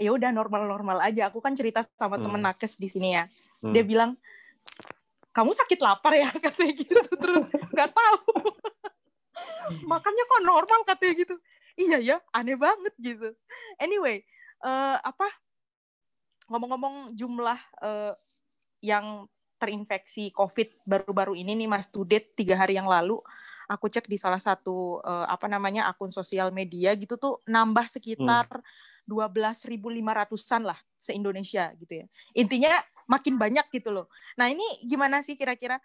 ya 0.00 0.10
udah 0.12 0.30
normal-normal 0.32 1.04
aja. 1.04 1.28
Aku 1.28 1.38
kan 1.38 1.54
cerita 1.54 1.84
sama 1.96 2.16
hmm. 2.16 2.24
temen 2.24 2.42
nakes 2.42 2.76
di 2.76 2.88
sini 2.88 3.16
ya. 3.16 3.24
Hmm. 3.58 3.74
dia 3.74 3.82
bilang 3.82 4.14
kamu 5.32 5.54
sakit 5.54 5.78
lapar 5.82 6.12
ya? 6.16 6.28
katanya 6.44 6.72
gitu. 6.74 7.00
Terus 7.16 7.44
nggak 7.72 7.90
tahu. 7.92 8.20
Makannya 9.92 10.24
kok 10.26 10.42
normal? 10.42 10.80
katanya 10.88 11.14
gitu. 11.22 11.36
Iya 11.78 11.98
ya 12.02 12.16
aneh 12.34 12.58
banget 12.58 12.94
gitu. 12.98 13.30
Anyway 13.78 14.26
uh, 14.66 14.98
apa 14.98 15.28
ngomong-ngomong 16.48 17.14
jumlah 17.14 17.60
uh, 17.84 18.16
yang 18.80 19.28
terinfeksi 19.58 20.30
COVID 20.30 20.86
baru-baru 20.86 21.34
ini 21.34 21.58
nih 21.58 21.68
Mas 21.68 21.90
Tudet 21.90 22.32
tiga 22.38 22.54
hari 22.54 22.78
yang 22.78 22.86
lalu 22.86 23.18
aku 23.68 23.92
cek 23.92 24.08
di 24.08 24.16
salah 24.16 24.40
satu 24.40 25.04
uh, 25.04 25.28
apa 25.28 25.44
namanya 25.44 25.86
akun 25.92 26.08
sosial 26.08 26.48
media 26.48 26.96
gitu 26.96 27.20
tuh 27.20 27.44
nambah 27.44 27.84
sekitar 27.92 28.48
hmm. 28.48 28.64
dua 29.04 29.28
belas 29.28 29.68
ribu 29.68 29.92
lima 29.92 30.16
ratusan 30.16 30.64
lah 30.64 30.80
se 30.96 31.12
Indonesia 31.12 31.68
gitu 31.76 32.02
ya. 32.02 32.06
Intinya 32.32 32.72
makin 33.04 33.36
banyak 33.36 33.68
gitu 33.70 33.92
loh. 33.92 34.08
Nah 34.40 34.48
ini 34.48 34.64
gimana 34.88 35.20
sih 35.20 35.36
kira-kira 35.36 35.76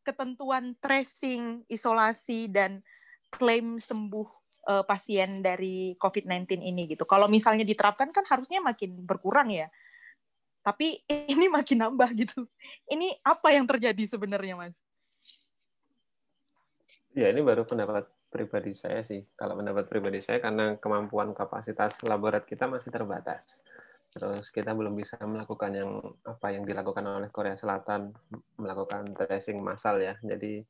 ketentuan 0.00 0.72
tracing 0.80 1.62
isolasi 1.68 2.48
dan 2.48 2.80
klaim 3.28 3.76
sembuh 3.76 4.26
uh, 4.66 4.84
pasien 4.88 5.44
dari 5.44 5.94
COVID-19 6.00 6.56
ini 6.56 6.88
gitu? 6.88 7.04
Kalau 7.04 7.28
misalnya 7.28 7.68
diterapkan 7.68 8.10
kan 8.16 8.24
harusnya 8.24 8.64
makin 8.64 8.96
berkurang 9.04 9.52
ya. 9.52 9.68
Tapi 10.64 11.04
ini 11.36 11.52
makin 11.52 11.84
nambah 11.84 12.10
gitu. 12.16 12.48
Ini 12.88 13.20
apa 13.20 13.52
yang 13.52 13.68
terjadi 13.68 14.08
sebenarnya 14.08 14.56
mas 14.56 14.80
Ya, 17.20 17.28
ini 17.28 17.44
baru 17.44 17.68
pendapat 17.68 18.08
pribadi 18.32 18.72
saya 18.72 19.04
sih. 19.04 19.20
Kalau 19.36 19.52
pendapat 19.52 19.92
pribadi 19.92 20.24
saya 20.24 20.40
karena 20.40 20.80
kemampuan 20.80 21.36
kapasitas 21.36 22.00
laborat 22.00 22.48
kita 22.48 22.64
masih 22.64 22.88
terbatas. 22.88 23.60
Terus 24.16 24.48
kita 24.48 24.72
belum 24.72 24.96
bisa 24.96 25.20
melakukan 25.20 25.68
yang 25.76 26.00
apa 26.24 26.48
yang 26.48 26.64
dilakukan 26.64 27.04
oleh 27.04 27.28
Korea 27.28 27.60
Selatan, 27.60 28.16
melakukan 28.56 29.12
tracing 29.12 29.60
massal 29.60 30.00
ya. 30.00 30.16
Jadi 30.24 30.64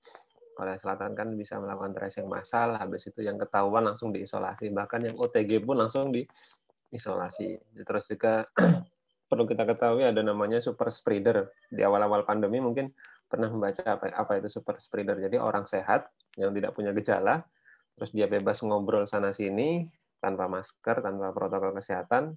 Korea 0.58 0.74
Selatan 0.74 1.14
kan 1.14 1.38
bisa 1.38 1.54
melakukan 1.62 1.94
tracing 1.94 2.26
massal, 2.26 2.74
habis 2.74 3.06
itu 3.06 3.22
yang 3.22 3.38
ketahuan 3.38 3.86
langsung 3.86 4.10
diisolasi. 4.10 4.74
Bahkan 4.74 5.06
yang 5.06 5.16
OTG 5.22 5.62
pun 5.62 5.78
langsung 5.78 6.10
diisolasi. 6.10 7.78
Terus 7.78 8.10
juga 8.10 8.50
perlu 9.30 9.46
kita 9.46 9.62
ketahui 9.70 10.02
ada 10.02 10.18
namanya 10.18 10.58
super 10.58 10.90
spreader. 10.90 11.46
Di 11.70 11.86
awal-awal 11.86 12.26
pandemi 12.26 12.58
mungkin 12.58 12.90
pernah 13.30 13.46
membaca 13.46 13.86
apa, 13.86 14.10
apa 14.10 14.32
itu 14.42 14.50
super 14.50 14.82
spreader. 14.82 15.22
Jadi 15.22 15.38
orang 15.38 15.70
sehat 15.70 16.10
yang 16.34 16.50
tidak 16.50 16.74
punya 16.74 16.90
gejala, 16.90 17.46
terus 17.94 18.10
dia 18.10 18.26
bebas 18.26 18.58
ngobrol 18.66 19.06
sana 19.06 19.30
sini 19.30 19.86
tanpa 20.18 20.50
masker, 20.50 20.98
tanpa 20.98 21.30
protokol 21.30 21.78
kesehatan. 21.78 22.34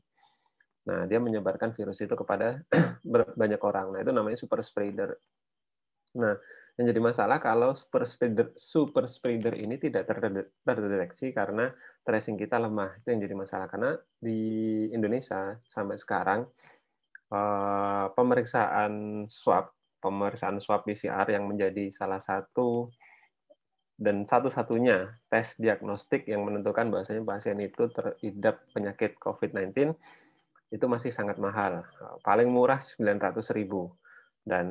Nah, 0.84 1.10
dia 1.10 1.18
menyebarkan 1.18 1.74
virus 1.74 2.06
itu 2.06 2.14
kepada 2.14 2.62
banyak 3.42 3.62
orang. 3.66 3.98
Nah, 3.98 4.00
itu 4.06 4.12
namanya 4.14 4.38
super 4.38 4.62
spreader. 4.62 5.18
Nah, 6.14 6.38
yang 6.78 6.86
jadi 6.90 7.02
masalah 7.02 7.38
kalau 7.42 7.74
super 7.74 8.06
spreader 8.06 8.54
super 8.54 9.06
spreader 9.10 9.54
ini 9.58 9.78
tidak 9.82 10.10
terdeteksi 10.66 11.34
karena 11.34 11.74
tracing 12.06 12.38
kita 12.38 12.62
lemah. 12.62 13.02
Itu 13.02 13.14
yang 13.14 13.22
jadi 13.26 13.36
masalah 13.38 13.66
karena 13.66 13.98
di 14.22 14.40
Indonesia 14.94 15.58
sampai 15.66 15.98
sekarang 15.98 16.46
eh, 17.34 18.06
pemeriksaan 18.14 19.26
swab 19.26 19.74
pemeriksaan 20.04 20.60
swab 20.60 20.84
PCR 20.84 21.24
yang 21.32 21.48
menjadi 21.48 21.88
salah 21.88 22.20
satu 22.20 22.92
dan 23.96 24.28
satu-satunya 24.28 25.24
tes 25.32 25.56
diagnostik 25.56 26.28
yang 26.28 26.44
menentukan 26.44 26.92
bahwasanya 26.92 27.24
pasien 27.24 27.56
itu 27.63 27.88
terhidap 27.88 28.60
penyakit 28.76 29.16
COVID-19 29.16 29.96
itu 30.74 30.86
masih 30.89 31.13
sangat 31.13 31.39
mahal. 31.39 31.86
Paling 32.26 32.50
murah 32.52 32.82
900.000 32.84 33.63
dan 34.44 34.68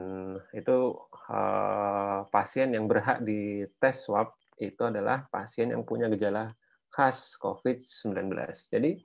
itu 0.52 1.00
uh, 1.32 2.28
pasien 2.28 2.76
yang 2.76 2.84
berhak 2.84 3.24
di 3.24 3.64
tes 3.80 4.04
swab 4.04 4.36
itu 4.60 4.82
adalah 4.84 5.24
pasien 5.32 5.72
yang 5.72 5.86
punya 5.86 6.12
gejala 6.12 6.52
khas 6.92 7.40
COVID-19. 7.40 8.36
Jadi 8.68 9.00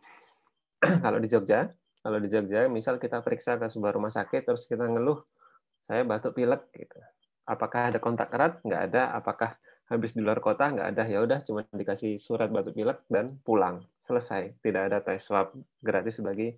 kalau 1.05 1.17
di 1.23 1.31
Jogja, 1.31 1.71
kalau 2.03 2.19
di 2.19 2.27
Jogja, 2.27 2.67
misal 2.67 2.99
kita 2.99 3.23
periksa 3.23 3.55
ke 3.55 3.71
sebuah 3.71 3.95
rumah 3.95 4.11
sakit, 4.11 4.43
terus 4.43 4.67
kita 4.67 4.85
ngeluh, 4.85 5.23
saya 5.87 6.03
batuk 6.03 6.35
pilek, 6.35 6.67
gitu. 6.75 6.99
Apakah 7.47 7.95
ada 7.95 7.99
kontak 8.03 8.27
erat? 8.35 8.59
Nggak 8.61 8.81
ada. 8.91 9.15
Apakah 9.15 9.55
habis 9.87 10.11
di 10.11 10.19
luar 10.19 10.43
kota? 10.43 10.67
Nggak 10.67 10.87
ada. 10.91 11.03
Ya 11.07 11.23
udah, 11.23 11.39
cuma 11.47 11.63
dikasih 11.71 12.19
surat 12.19 12.51
batuk 12.51 12.75
pilek 12.75 13.07
dan 13.07 13.39
pulang. 13.41 13.79
Selesai. 14.03 14.59
Tidak 14.59 14.91
ada 14.91 14.99
tes 14.99 15.23
swab 15.23 15.55
gratis 15.79 16.19
bagi 16.19 16.51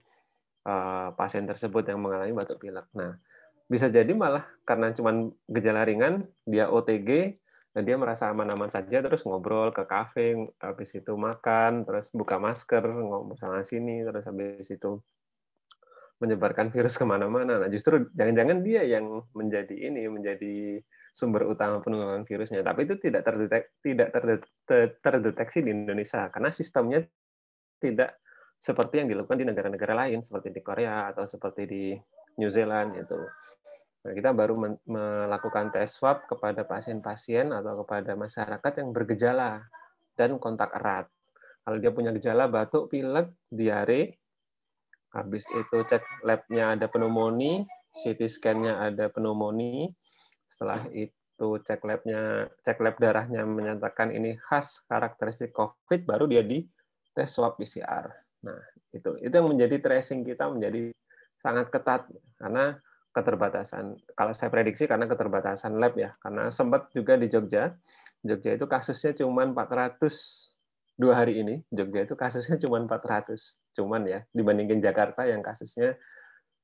uh, 0.65 1.13
pasien 1.13 1.45
tersebut 1.45 1.85
yang 1.85 2.01
mengalami 2.01 2.33
batuk 2.33 2.57
pilek. 2.57 2.89
Nah, 2.97 3.13
bisa 3.69 3.85
jadi 3.85 4.09
malah 4.17 4.49
karena 4.65 4.89
cuma 4.97 5.13
gejala 5.45 5.85
ringan, 5.85 6.25
dia 6.49 6.73
OTG, 6.73 7.37
dan 7.69 7.85
dia 7.85 7.95
merasa 8.01 8.33
aman-aman 8.33 8.73
saja 8.73 8.97
terus 8.99 9.21
ngobrol 9.23 9.69
ke 9.69 9.85
kafe 9.85 10.35
habis 10.57 10.89
itu 10.97 11.13
makan 11.13 11.85
terus 11.85 12.09
buka 12.09 12.41
masker 12.41 12.81
ngomong 12.81 13.37
sana 13.37 13.61
sini 13.61 14.01
terus 14.01 14.25
habis 14.25 14.65
itu 14.67 14.97
menyebarkan 16.19 16.71
virus 16.71 16.99
ke 16.99 17.05
mana-mana. 17.07 17.59
Nah 17.59 17.69
justru 17.71 18.11
jangan-jangan 18.15 18.59
dia 18.63 18.83
yang 18.83 19.23
menjadi 19.31 19.75
ini 19.75 20.07
menjadi 20.11 20.83
sumber 21.15 21.47
utama 21.47 21.79
penularan 21.79 22.27
virusnya. 22.27 22.63
Tapi 22.63 22.85
itu 22.85 22.95
tidak 22.99 23.23
terdetek 23.23 23.63
tidak 23.79 24.09
terdeteksi, 24.99 25.63
di 25.63 25.71
Indonesia 25.71 26.27
karena 26.29 26.51
sistemnya 26.51 26.99
tidak 27.79 28.19
seperti 28.59 28.99
yang 28.99 29.07
dilakukan 29.07 29.39
di 29.39 29.47
negara-negara 29.47 29.93
lain 29.95 30.19
seperti 30.19 30.51
di 30.51 30.59
Korea 30.59 31.07
atau 31.15 31.23
seperti 31.23 31.63
di 31.63 31.83
New 32.39 32.51
Zealand 32.51 32.99
itu 32.99 33.19
Nah, 33.99 34.15
kita 34.15 34.31
baru 34.31 34.79
melakukan 34.87 35.75
tes 35.75 35.91
swab 35.91 36.23
kepada 36.23 36.63
pasien-pasien 36.63 37.51
atau 37.51 37.83
kepada 37.83 38.15
masyarakat 38.15 38.73
yang 38.79 38.89
bergejala 38.95 39.67
dan 40.15 40.39
kontak 40.39 40.71
erat. 40.71 41.11
Kalau 41.67 41.77
dia 41.83 41.91
punya 41.91 42.15
gejala 42.15 42.47
batuk, 42.47 42.87
pilek, 42.87 43.35
diare, 43.51 44.18
habis 45.13 45.45
itu 45.49 45.77
cek 45.85 46.23
labnya 46.25 46.77
ada 46.77 46.85
pneumonia, 46.85 47.65
CT 47.97 48.29
scan-nya 48.29 48.77
ada 48.79 49.09
pneumonia, 49.09 49.89
setelah 50.45 50.85
itu 50.93 51.47
cek 51.65 51.81
labnya, 51.85 52.51
cek 52.61 52.77
lab 52.83 52.95
darahnya 53.01 53.45
menyatakan 53.45 54.13
ini 54.13 54.37
khas 54.37 54.85
karakteristik 54.85 55.55
COVID, 55.55 56.05
baru 56.05 56.29
dia 56.29 56.45
di 56.45 56.65
tes 57.13 57.29
swab 57.29 57.57
PCR. 57.57 58.09
Nah, 58.45 58.59
itu 58.93 59.17
itu 59.19 59.33
yang 59.33 59.49
menjadi 59.49 59.81
tracing 59.81 60.23
kita 60.23 60.47
menjadi 60.47 60.93
sangat 61.39 61.73
ketat 61.73 62.05
karena 62.37 62.77
keterbatasan. 63.09 63.97
Kalau 64.13 64.33
saya 64.37 64.53
prediksi 64.53 64.85
karena 64.85 65.09
keterbatasan 65.09 65.81
lab 65.81 65.97
ya, 65.97 66.13
karena 66.21 66.53
sempat 66.53 66.93
juga 66.93 67.17
di 67.17 67.27
Jogja, 67.27 67.73
Jogja 68.21 68.55
itu 68.55 68.65
kasusnya 68.69 69.17
cuma 69.17 69.47
400 69.47 70.58
dua 70.99 71.23
hari 71.23 71.39
ini, 71.39 71.63
Jogja 71.71 72.03
itu 72.03 72.19
kasusnya 72.19 72.59
cuma 72.63 72.83
400, 72.83 73.31
cuman 73.79 74.03
ya 74.03 74.19
dibandingin 74.35 74.83
Jakarta 74.83 75.23
yang 75.23 75.39
kasusnya 75.39 75.95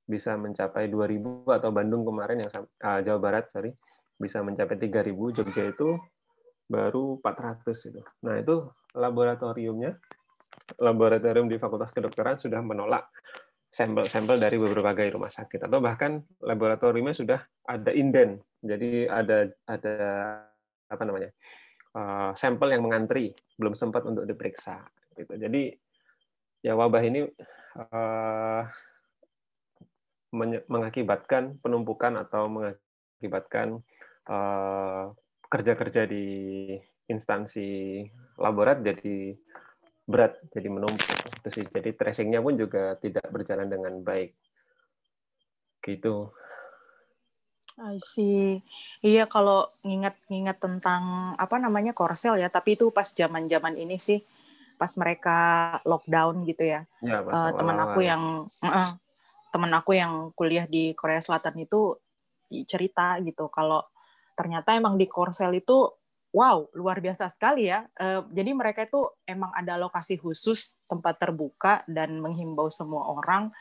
bisa 0.06 0.38
mencapai 0.38 0.92
2000 0.92 1.50
atau 1.50 1.70
Bandung 1.74 2.06
kemarin 2.06 2.46
yang 2.46 2.52
uh, 2.54 3.00
Jawa 3.02 3.18
Barat 3.18 3.50
sorry 3.50 3.72
bisa 4.20 4.44
mencapai 4.44 4.76
3000, 4.76 5.16
Jogja 5.40 5.64
itu 5.72 5.96
baru 6.68 7.18
400 7.24 7.90
itu. 7.90 8.02
Nah 8.28 8.36
itu 8.38 8.68
laboratoriumnya, 8.94 9.96
laboratorium 10.84 11.48
di 11.48 11.58
Fakultas 11.58 11.96
Kedokteran 11.96 12.38
sudah 12.38 12.60
menolak 12.60 13.08
sampel-sampel 13.76 14.40
dari 14.40 14.56
beberapa 14.56 14.96
rumah 15.12 15.28
sakit 15.28 15.68
atau 15.68 15.84
bahkan 15.84 16.24
laboratoriumnya 16.40 17.12
sudah 17.12 17.40
ada 17.68 17.92
inden. 17.92 18.40
Jadi 18.64 19.04
ada 19.04 19.52
ada 19.68 19.96
apa 20.88 21.04
namanya 21.04 21.34
sampel 22.36 22.76
yang 22.76 22.84
mengantri 22.84 23.32
belum 23.56 23.72
sempat 23.72 24.04
untuk 24.04 24.28
diperiksa 24.28 24.84
gitu. 25.16 25.40
Jadi 25.40 25.72
ya 26.60 26.76
wabah 26.76 27.04
ini 27.04 27.24
uh, 27.80 28.64
mengakibatkan 30.68 31.56
penumpukan 31.64 32.20
atau 32.20 32.52
mengakibatkan 32.52 33.80
uh, 34.28 35.16
kerja-kerja 35.48 36.04
di 36.04 36.26
instansi 37.08 38.02
laborat 38.36 38.84
jadi 38.84 39.38
berat 40.04 40.36
jadi 40.52 40.68
menumpuk 40.68 41.16
itu 41.42 41.50
sih. 41.62 41.66
Jadi 41.66 41.96
tracingnya 41.96 42.44
pun 42.44 42.60
juga 42.60 43.00
tidak 43.00 43.26
berjalan 43.32 43.72
dengan 43.72 44.04
baik 44.04 44.36
gitu 45.86 46.34
I 47.76 48.00
see. 48.00 48.64
Iya 49.04 49.28
kalau 49.28 49.68
nginget-nginget 49.84 50.64
tentang 50.64 51.36
apa 51.36 51.60
namanya 51.60 51.92
korsel 51.92 52.40
ya, 52.40 52.48
tapi 52.48 52.80
itu 52.80 52.88
pas 52.88 53.12
zaman-zaman 53.12 53.76
ini 53.76 54.00
sih, 54.00 54.24
pas 54.80 54.92
mereka 54.96 55.38
lockdown 55.84 56.48
gitu 56.48 56.64
ya. 56.64 56.88
ya 57.04 57.20
uh, 57.20 57.52
teman 57.52 57.76
aku 57.76 58.00
ya. 58.00 58.16
yang 58.16 58.48
uh, 58.64 58.96
teman 59.52 59.72
aku 59.76 59.92
yang 59.92 60.32
kuliah 60.40 60.64
di 60.64 60.96
Korea 60.96 61.20
Selatan 61.20 61.68
itu 61.68 62.00
cerita 62.64 63.20
gitu 63.20 63.52
kalau 63.52 63.84
ternyata 64.40 64.76
emang 64.76 64.96
di 64.96 65.08
korsel 65.08 65.56
itu 65.60 65.92
wow 66.32 66.72
luar 66.76 67.04
biasa 67.04 67.28
sekali 67.28 67.68
ya. 67.68 67.84
Uh, 68.00 68.24
jadi 68.32 68.56
mereka 68.56 68.88
itu 68.88 69.04
emang 69.28 69.52
ada 69.52 69.76
lokasi 69.76 70.16
khusus 70.16 70.80
tempat 70.88 71.20
terbuka 71.20 71.84
dan 71.92 72.24
menghimbau 72.24 72.72
semua 72.72 73.12
orang 73.12 73.52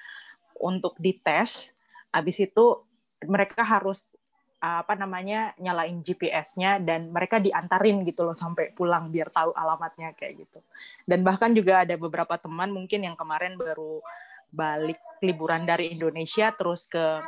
untuk 0.62 0.94
dites. 1.02 1.74
Habis 2.14 2.46
itu 2.46 2.78
mereka 3.26 3.64
harus 3.64 4.16
apa 4.64 4.96
namanya 4.96 5.52
nyalain 5.60 6.00
GPS-nya 6.00 6.80
dan 6.80 7.12
mereka 7.12 7.36
diantarin 7.36 8.00
gitu 8.08 8.24
loh 8.24 8.32
sampai 8.32 8.72
pulang 8.72 9.12
biar 9.12 9.28
tahu 9.28 9.52
alamatnya 9.52 10.16
kayak 10.16 10.48
gitu. 10.48 10.58
Dan 11.04 11.20
bahkan 11.20 11.52
juga 11.52 11.84
ada 11.84 11.92
beberapa 12.00 12.40
teman 12.40 12.72
mungkin 12.72 13.04
yang 13.04 13.12
kemarin 13.12 13.60
baru 13.60 14.00
balik 14.48 14.96
liburan 15.20 15.68
dari 15.68 15.92
Indonesia 15.92 16.48
terus 16.56 16.88
ke 16.88 17.20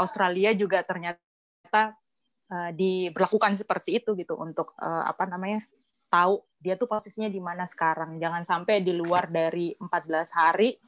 Australia 0.00 0.54
juga 0.54 0.80
ternyata 0.80 1.92
uh, 2.48 2.70
diberlakukan 2.72 3.58
seperti 3.58 4.00
itu 4.00 4.16
gitu 4.16 4.38
untuk 4.38 4.72
uh, 4.78 5.04
apa 5.04 5.26
namanya 5.26 5.66
tahu 6.08 6.40
dia 6.56 6.78
tuh 6.78 6.88
posisinya 6.88 7.28
di 7.28 7.42
mana 7.42 7.68
sekarang 7.68 8.16
jangan 8.16 8.46
sampai 8.46 8.80
di 8.80 8.96
luar 8.96 9.28
dari 9.28 9.76
14 9.76 10.38
hari 10.38 10.78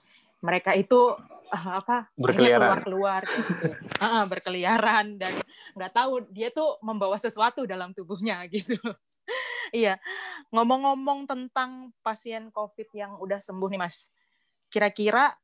mereka 0.41 0.73
itu 0.77 1.17
uh, 1.53 1.73
apa 1.81 2.09
berkeliaran 2.17 2.81
keluar 2.81 2.81
keluar 2.85 3.23
gitu. 3.25 3.69
uh, 4.01 4.25
berkeliaran 4.25 5.07
dan 5.21 5.35
nggak 5.77 5.93
tahu 5.93 6.25
dia 6.33 6.49
tuh 6.51 6.81
membawa 6.81 7.17
sesuatu 7.21 7.67
dalam 7.69 7.93
tubuhnya 7.93 8.45
gitu 8.55 8.77
iya 9.71 10.01
ngomong-ngomong 10.51 11.29
tentang 11.29 11.95
pasien 12.01 12.49
covid 12.51 12.89
yang 12.97 13.21
udah 13.21 13.39
sembuh 13.39 13.69
nih 13.71 13.81
mas 13.81 14.09
kira-kira 14.71 15.35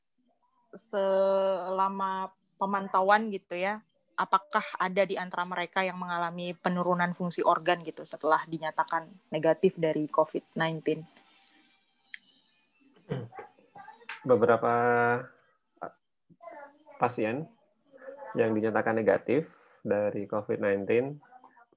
selama 0.74 2.30
pemantauan 2.56 3.28
gitu 3.30 3.54
ya 3.54 3.82
apakah 4.16 4.64
ada 4.80 5.04
di 5.04 5.20
antara 5.20 5.44
mereka 5.44 5.85
yang 5.85 6.00
mengalami 6.00 6.56
penurunan 6.56 7.12
fungsi 7.12 7.44
organ 7.44 7.85
gitu 7.85 8.02
setelah 8.09 8.42
dinyatakan 8.48 9.04
negatif 9.28 9.76
dari 9.76 10.09
COVID-19? 10.09 11.04
Beberapa 14.27 14.75
uh, 15.81 15.95
pasien 16.99 17.47
yang 18.35 18.51
dinyatakan 18.53 18.99
negatif 18.99 19.47
dari 19.87 20.27
COVID-19, 20.27 21.15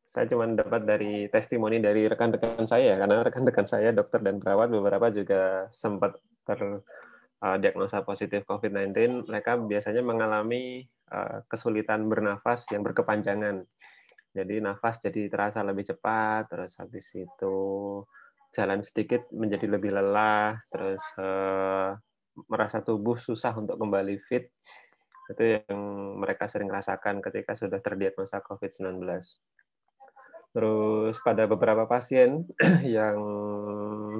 saya 0.09 0.25
cuma 0.25 0.49
dapat 0.49 0.81
dari 0.89 1.29
testimoni 1.29 1.77
dari 1.77 2.09
rekan-rekan 2.09 2.65
saya, 2.65 2.97
karena 2.97 3.21
rekan-rekan 3.21 3.69
saya 3.69 3.93
dokter 3.93 4.25
dan 4.25 4.41
perawat 4.41 4.73
beberapa 4.73 5.13
juga 5.13 5.69
sempat 5.69 6.17
terdiagnosa 6.49 8.01
uh, 8.01 8.05
positif 8.09 8.43
COVID-19, 8.49 9.29
mereka 9.29 9.61
biasanya 9.61 10.01
mengalami 10.01 10.89
Eh, 11.09 11.39
kesulitan 11.49 12.05
bernafas 12.05 12.69
yang 12.69 12.85
berkepanjangan. 12.85 13.65
Jadi 14.29 14.61
nafas 14.61 15.01
jadi 15.01 15.25
terasa 15.25 15.65
lebih 15.65 15.89
cepat, 15.89 16.45
terus 16.45 16.77
habis 16.77 17.09
itu 17.17 17.57
jalan 18.53 18.85
sedikit 18.85 19.25
menjadi 19.33 19.65
lebih 19.73 19.89
lelah, 19.89 20.61
terus 20.69 21.01
uh, 21.17 21.97
merasa 22.47 22.83
tubuh 22.83 23.17
susah 23.17 23.55
untuk 23.57 23.79
kembali 23.79 24.15
fit. 24.25 24.51
Itu 25.29 25.43
yang 25.45 25.77
mereka 26.17 26.49
sering 26.49 26.69
rasakan 26.73 27.21
ketika 27.21 27.53
sudah 27.53 27.77
terdiagnosa 27.81 28.41
COVID-19. 28.41 29.05
Terus 30.49 31.15
pada 31.21 31.45
beberapa 31.45 31.85
pasien 31.85 32.49
yang 32.85 33.19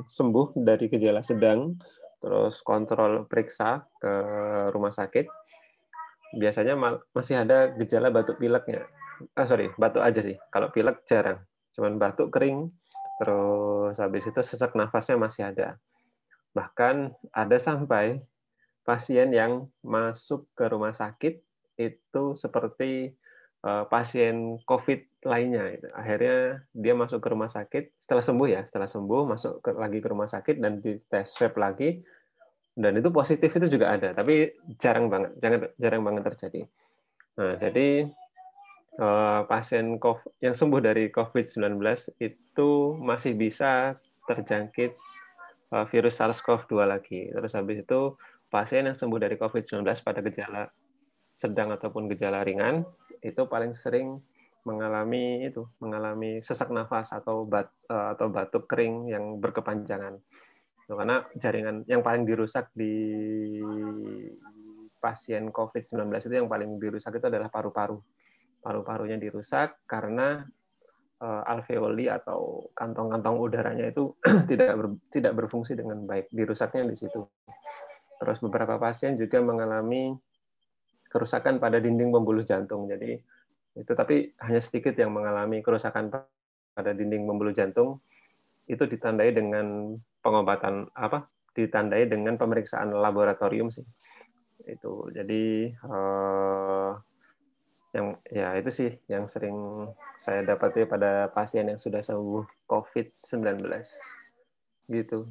sembuh 0.06 0.54
dari 0.54 0.86
gejala 0.86 1.26
sedang, 1.26 1.74
terus 2.22 2.62
kontrol 2.62 3.26
periksa 3.26 3.82
ke 3.98 4.14
rumah 4.70 4.94
sakit, 4.94 5.26
biasanya 6.38 6.78
masih 7.10 7.42
ada 7.42 7.74
gejala 7.74 8.14
batuk 8.14 8.38
pileknya. 8.38 8.86
Ah 9.34 9.50
sorry, 9.50 9.74
batuk 9.76 10.06
aja 10.06 10.22
sih. 10.22 10.38
Kalau 10.54 10.70
pilek 10.70 11.02
jarang. 11.10 11.42
Cuman 11.74 11.98
batuk 11.98 12.30
kering, 12.30 12.70
terus 13.18 13.98
habis 13.98 14.30
itu 14.30 14.40
sesak 14.46 14.78
nafasnya 14.78 15.18
masih 15.18 15.50
ada. 15.50 15.82
Bahkan 16.54 17.14
ada 17.36 17.58
sampai 17.58 18.22
pasien 18.88 19.30
yang 19.30 19.70
masuk 19.86 20.50
ke 20.58 20.66
rumah 20.66 20.96
sakit 20.96 21.38
itu 21.78 22.24
seperti 22.34 23.14
uh, 23.64 23.86
pasien 23.88 24.60
COVID 24.66 25.28
lainnya. 25.30 25.78
Akhirnya 25.94 26.64
dia 26.74 26.94
masuk 26.98 27.22
ke 27.22 27.28
rumah 27.32 27.52
sakit 27.52 27.96
setelah 28.02 28.24
sembuh 28.24 28.48
ya, 28.50 28.62
setelah 28.66 28.90
sembuh 28.90 29.22
masuk 29.30 29.54
ke, 29.62 29.70
lagi 29.78 30.00
ke 30.02 30.08
rumah 30.10 30.28
sakit 30.28 30.56
dan 30.58 30.82
dites 30.82 31.38
swab 31.38 31.56
lagi 31.60 32.02
dan 32.80 32.96
itu 32.96 33.12
positif 33.12 33.52
itu 33.60 33.68
juga 33.68 33.92
ada, 33.92 34.16
tapi 34.16 34.56
jarang 34.80 35.12
banget, 35.12 35.36
jangan 35.44 35.60
jarang 35.76 36.02
banget 36.06 36.24
terjadi. 36.32 36.62
Nah, 37.36 37.54
jadi 37.60 38.08
uh, 39.04 39.44
pasien 39.52 40.00
COVID, 40.00 40.40
yang 40.40 40.56
sembuh 40.56 40.80
dari 40.80 41.12
COVID-19 41.12 41.76
itu 42.24 42.70
masih 43.04 43.36
bisa 43.36 44.00
terjangkit 44.32 44.96
virus 45.70 46.18
SARS-CoV-2 46.18 46.74
lagi. 46.86 47.30
Terus 47.30 47.54
habis 47.54 47.86
itu 47.86 48.18
pasien 48.50 48.90
yang 48.90 48.98
sembuh 48.98 49.20
dari 49.22 49.38
COVID-19 49.38 49.86
pada 50.02 50.20
gejala 50.26 50.64
sedang 51.38 51.72
ataupun 51.72 52.12
gejala 52.12 52.44
ringan 52.44 52.84
itu 53.24 53.48
paling 53.48 53.72
sering 53.72 54.20
mengalami 54.68 55.48
itu 55.48 55.64
mengalami 55.80 56.44
sesak 56.44 56.68
nafas 56.68 57.16
atau 57.16 57.48
bat, 57.48 57.72
uh, 57.88 58.12
atau 58.12 58.28
batuk 58.28 58.68
kering 58.68 59.08
yang 59.08 59.40
berkepanjangan 59.40 60.20
karena 60.90 61.22
jaringan 61.38 61.86
yang 61.86 62.02
paling 62.02 62.26
dirusak 62.26 62.74
di 62.74 63.62
pasien 64.98 65.54
COVID-19 65.54 66.10
itu 66.12 66.36
yang 66.36 66.50
paling 66.50 66.82
dirusak 66.82 67.14
itu 67.22 67.30
adalah 67.30 67.48
paru-paru 67.48 68.02
paru-parunya 68.60 69.16
dirusak 69.16 69.80
karena 69.86 70.44
alveoli 71.20 72.08
atau 72.08 72.72
kantong-kantong 72.72 73.36
udaranya 73.44 73.92
itu 73.92 74.16
tidak 74.50 74.72
ber, 74.80 74.88
tidak 75.12 75.34
berfungsi 75.36 75.76
dengan 75.76 76.08
baik 76.08 76.32
dirusaknya 76.32 76.88
di 76.88 76.96
situ. 76.96 77.28
Terus 78.20 78.40
beberapa 78.40 78.80
pasien 78.80 79.20
juga 79.20 79.44
mengalami 79.44 80.16
kerusakan 81.12 81.60
pada 81.60 81.80
dinding 81.84 82.12
pembuluh 82.12 82.44
jantung. 82.48 82.88
Jadi 82.88 83.20
itu 83.76 83.92
tapi 83.96 84.32
hanya 84.44 84.62
sedikit 84.64 84.96
yang 84.96 85.12
mengalami 85.12 85.60
kerusakan 85.60 86.12
pada 86.76 86.92
dinding 86.96 87.28
pembuluh 87.28 87.52
jantung. 87.52 88.00
Itu 88.70 88.88
ditandai 88.88 89.36
dengan 89.36 89.98
pengobatan 90.24 90.88
apa 90.96 91.28
ditandai 91.52 92.08
dengan 92.08 92.40
pemeriksaan 92.40 92.96
laboratorium 92.96 93.68
sih. 93.68 93.84
Itu. 94.64 95.12
Jadi 95.12 95.74
uh, 95.84 96.96
yang 97.90 98.22
ya 98.30 98.54
itu 98.54 98.70
sih 98.70 98.92
yang 99.10 99.26
sering 99.26 99.90
saya 100.14 100.46
dapati 100.46 100.86
pada 100.86 101.26
pasien 101.34 101.66
yang 101.66 101.82
sudah 101.82 102.06
sembuh 102.06 102.46
COVID-19 102.70 103.66
gitu. 104.90 105.26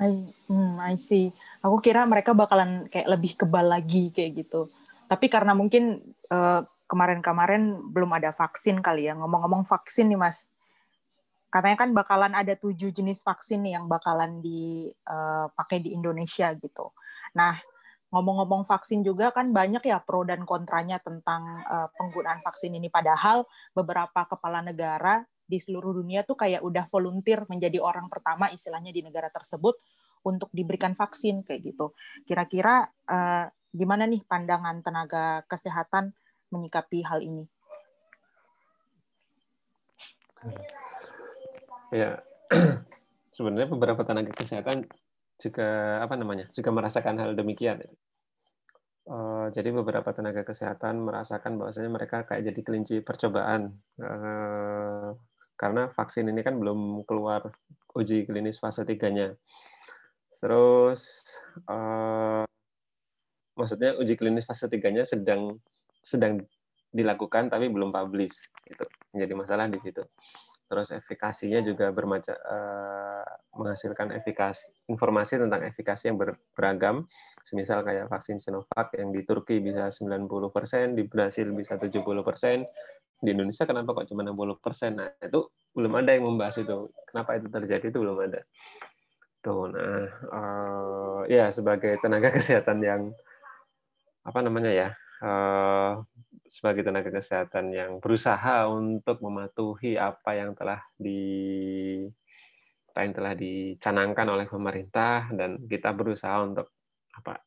I, 0.00 0.32
hmm, 0.48 0.80
I 0.80 0.96
see. 0.96 1.28
Aku 1.60 1.76
kira 1.84 2.08
mereka 2.08 2.32
bakalan 2.32 2.88
kayak 2.88 3.04
lebih 3.04 3.36
kebal 3.36 3.68
lagi 3.68 4.08
kayak 4.08 4.32
gitu. 4.46 4.72
Tapi 5.04 5.28
karena 5.28 5.52
mungkin 5.52 6.00
uh, 6.32 6.64
kemarin-kemarin 6.88 7.92
belum 7.92 8.08
ada 8.16 8.32
vaksin 8.32 8.80
kali 8.80 9.12
ya. 9.12 9.14
Ngomong-ngomong 9.20 9.68
vaksin 9.68 10.08
nih 10.08 10.16
Mas, 10.16 10.48
katanya 11.52 11.84
kan 11.84 11.90
bakalan 11.92 12.32
ada 12.32 12.56
tujuh 12.56 12.90
jenis 12.90 13.20
vaksin 13.20 13.60
nih 13.60 13.76
yang 13.76 13.86
bakalan 13.90 14.40
dipakai 14.40 15.78
eh, 15.78 15.82
di 15.84 15.90
Indonesia 15.92 16.48
gitu. 16.56 16.94
Nah, 17.36 17.60
ngomong-ngomong 18.10 18.66
vaksin 18.66 19.06
juga 19.06 19.30
kan 19.30 19.54
banyak 19.54 19.86
ya 19.86 20.02
pro 20.02 20.26
dan 20.26 20.42
kontranya 20.42 20.98
tentang 20.98 21.62
uh, 21.66 21.88
penggunaan 21.94 22.42
vaksin 22.42 22.74
ini. 22.74 22.90
Padahal 22.90 23.46
beberapa 23.70 24.26
kepala 24.26 24.62
negara 24.66 25.22
di 25.46 25.58
seluruh 25.58 25.98
dunia 25.98 26.22
tuh 26.22 26.38
kayak 26.38 26.62
udah 26.62 26.86
volunteer 26.90 27.42
menjadi 27.46 27.82
orang 27.82 28.06
pertama 28.06 28.50
istilahnya 28.54 28.94
di 28.94 29.02
negara 29.02 29.30
tersebut 29.30 29.78
untuk 30.26 30.50
diberikan 30.50 30.94
vaksin 30.98 31.46
kayak 31.46 31.74
gitu. 31.74 31.94
Kira-kira 32.26 32.90
uh, 33.06 33.46
gimana 33.70 34.06
nih 34.06 34.26
pandangan 34.26 34.82
tenaga 34.82 35.46
kesehatan 35.46 36.10
menyikapi 36.50 37.06
hal 37.06 37.22
ini? 37.22 37.46
Ya, 41.90 42.22
sebenarnya 43.36 43.68
beberapa 43.70 44.02
tenaga 44.02 44.34
kesehatan 44.34 44.86
juga 45.40 45.98
apa 46.04 46.14
namanya 46.20 46.46
juga 46.52 46.70
merasakan 46.70 47.16
hal 47.18 47.32
demikian. 47.32 47.80
Uh, 49.10 49.50
jadi 49.50 49.74
beberapa 49.74 50.12
tenaga 50.14 50.46
kesehatan 50.46 51.02
merasakan 51.02 51.58
bahwasanya 51.58 51.90
mereka 51.90 52.22
kayak 52.28 52.52
jadi 52.52 52.60
kelinci 52.62 52.96
percobaan 53.02 53.74
uh, 53.98 55.16
karena 55.58 55.90
vaksin 55.90 56.30
ini 56.30 56.46
kan 56.46 56.60
belum 56.60 57.02
keluar 57.08 57.50
uji 57.96 58.28
klinis 58.28 58.60
fase 58.60 58.86
tiganya. 58.86 59.34
Terus 60.38 61.26
uh, 61.66 62.46
maksudnya 63.58 63.96
uji 63.98 64.14
klinis 64.14 64.46
fase 64.46 64.70
tiganya 64.70 65.02
sedang 65.02 65.58
sedang 66.00 66.44
dilakukan 66.90 67.50
tapi 67.50 67.70
belum 67.70 67.94
publish 67.94 68.50
itu 68.66 68.84
menjadi 69.14 69.34
masalah 69.38 69.66
di 69.70 69.78
situ 69.78 70.02
terus 70.70 70.94
efikasinya 70.94 71.66
juga 71.66 71.90
bermacam 71.90 72.38
uh, 72.46 73.26
menghasilkan 73.58 74.14
efikasi 74.14 74.70
informasi 74.86 75.42
tentang 75.42 75.66
efikasi 75.66 76.06
yang 76.06 76.14
ber, 76.14 76.38
beragam. 76.54 77.10
Semisal 77.42 77.82
kayak 77.82 78.06
vaksin 78.06 78.38
Sinovac 78.38 78.94
yang 78.94 79.10
di 79.10 79.26
Turki 79.26 79.58
bisa 79.58 79.90
90% 79.90 80.94
di 80.94 81.02
Brasil 81.10 81.50
bisa 81.50 81.74
70% 81.74 81.90
di 83.20 83.28
Indonesia 83.34 83.66
kenapa 83.66 83.92
kok 83.98 84.06
cuma 84.08 84.22
60% 84.22 84.94
nah 84.94 85.10
itu 85.18 85.50
belum 85.74 85.92
ada 85.98 86.14
yang 86.14 86.30
membahas 86.30 86.62
itu. 86.62 86.86
Kenapa 87.10 87.34
itu 87.34 87.50
terjadi 87.50 87.90
itu 87.90 87.98
belum 87.98 88.30
ada. 88.30 88.46
Tuh 89.42 89.74
nah 89.74 90.06
uh, 90.30 91.20
ya 91.26 91.50
sebagai 91.50 91.98
tenaga 91.98 92.30
kesehatan 92.38 92.78
yang 92.78 93.02
apa 94.22 94.38
namanya 94.38 94.70
ya 94.70 94.88
uh, 95.26 95.98
sebagai 96.50 96.82
tenaga 96.82 97.14
kesehatan 97.14 97.70
yang 97.70 98.02
berusaha 98.02 98.66
untuk 98.66 99.22
mematuhi 99.22 99.94
apa 99.94 100.34
yang 100.34 100.58
telah 100.58 100.82
di 100.98 101.22
apa 102.90 103.06
yang 103.06 103.14
telah 103.14 103.32
dicanangkan 103.38 104.26
oleh 104.26 104.50
pemerintah 104.50 105.30
dan 105.30 105.62
kita 105.70 105.94
berusaha 105.94 106.42
untuk 106.42 106.74
apa 107.14 107.38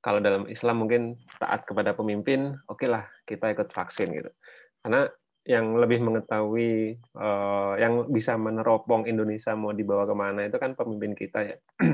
kalau 0.00 0.24
dalam 0.24 0.48
Islam 0.48 0.88
mungkin 0.88 1.20
taat 1.36 1.68
kepada 1.68 1.92
pemimpin 1.92 2.56
oke 2.72 2.80
okay 2.80 2.88
lah 2.88 3.04
kita 3.28 3.52
ikut 3.52 3.68
vaksin 3.68 4.08
gitu. 4.16 4.32
Karena 4.80 5.06
yang 5.44 5.76
lebih 5.76 6.00
mengetahui 6.00 6.96
uh, 7.20 7.76
yang 7.76 8.08
bisa 8.08 8.40
meneropong 8.40 9.04
Indonesia 9.04 9.52
mau 9.52 9.76
dibawa 9.76 10.08
ke 10.08 10.14
mana 10.16 10.48
itu 10.48 10.56
kan 10.56 10.72
pemimpin 10.72 11.12
kita 11.12 11.52
ya. 11.52 11.56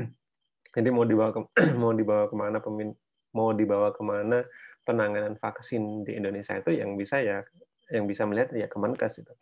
Jadi 0.75 0.87
mau 0.87 1.03
dibawa 1.03 1.35
ke, 1.35 1.39
mau 1.81 1.91
dibawa 1.91 2.31
ke 2.31 2.35
mana 2.39 2.63
pemimpin 2.63 2.95
mau 3.33 3.53
dibawa 3.53 3.93
ke 3.93 4.01
mana 4.01 4.41
penanganan 4.89 5.37
vaksin 5.37 6.01
di 6.01 6.17
Indonesia 6.17 6.57
itu 6.57 6.73
yang 6.73 6.97
bisa 6.97 7.21
ya 7.21 7.45
yang 7.93 8.09
bisa 8.09 8.25
melihat 8.25 8.49
ya 8.57 8.65
Kemenkes 8.65 9.21
itu. 9.21 9.33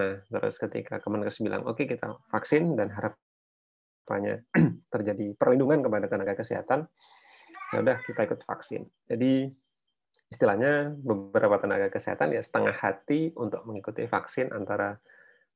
Nah, 0.00 0.24
terus 0.24 0.56
ketika 0.56 0.96
Kemenkes 1.04 1.44
bilang 1.44 1.68
oke 1.68 1.84
okay, 1.84 1.86
kita 1.92 2.16
vaksin 2.32 2.72
dan 2.72 2.88
harapannya 2.88 4.48
terjadi 4.92 5.36
perlindungan 5.36 5.84
kepada 5.84 6.08
tenaga 6.08 6.40
kesehatan, 6.40 6.88
ya 7.76 7.84
udah 7.84 8.00
kita 8.00 8.24
ikut 8.24 8.40
vaksin. 8.48 8.88
Jadi 9.04 9.52
istilahnya 10.28 10.92
beberapa 10.96 11.60
tenaga 11.60 11.92
kesehatan 11.92 12.32
ya 12.32 12.40
setengah 12.40 12.76
hati 12.76 13.32
untuk 13.36 13.64
mengikuti 13.68 14.04
vaksin 14.08 14.52
antara 14.52 14.96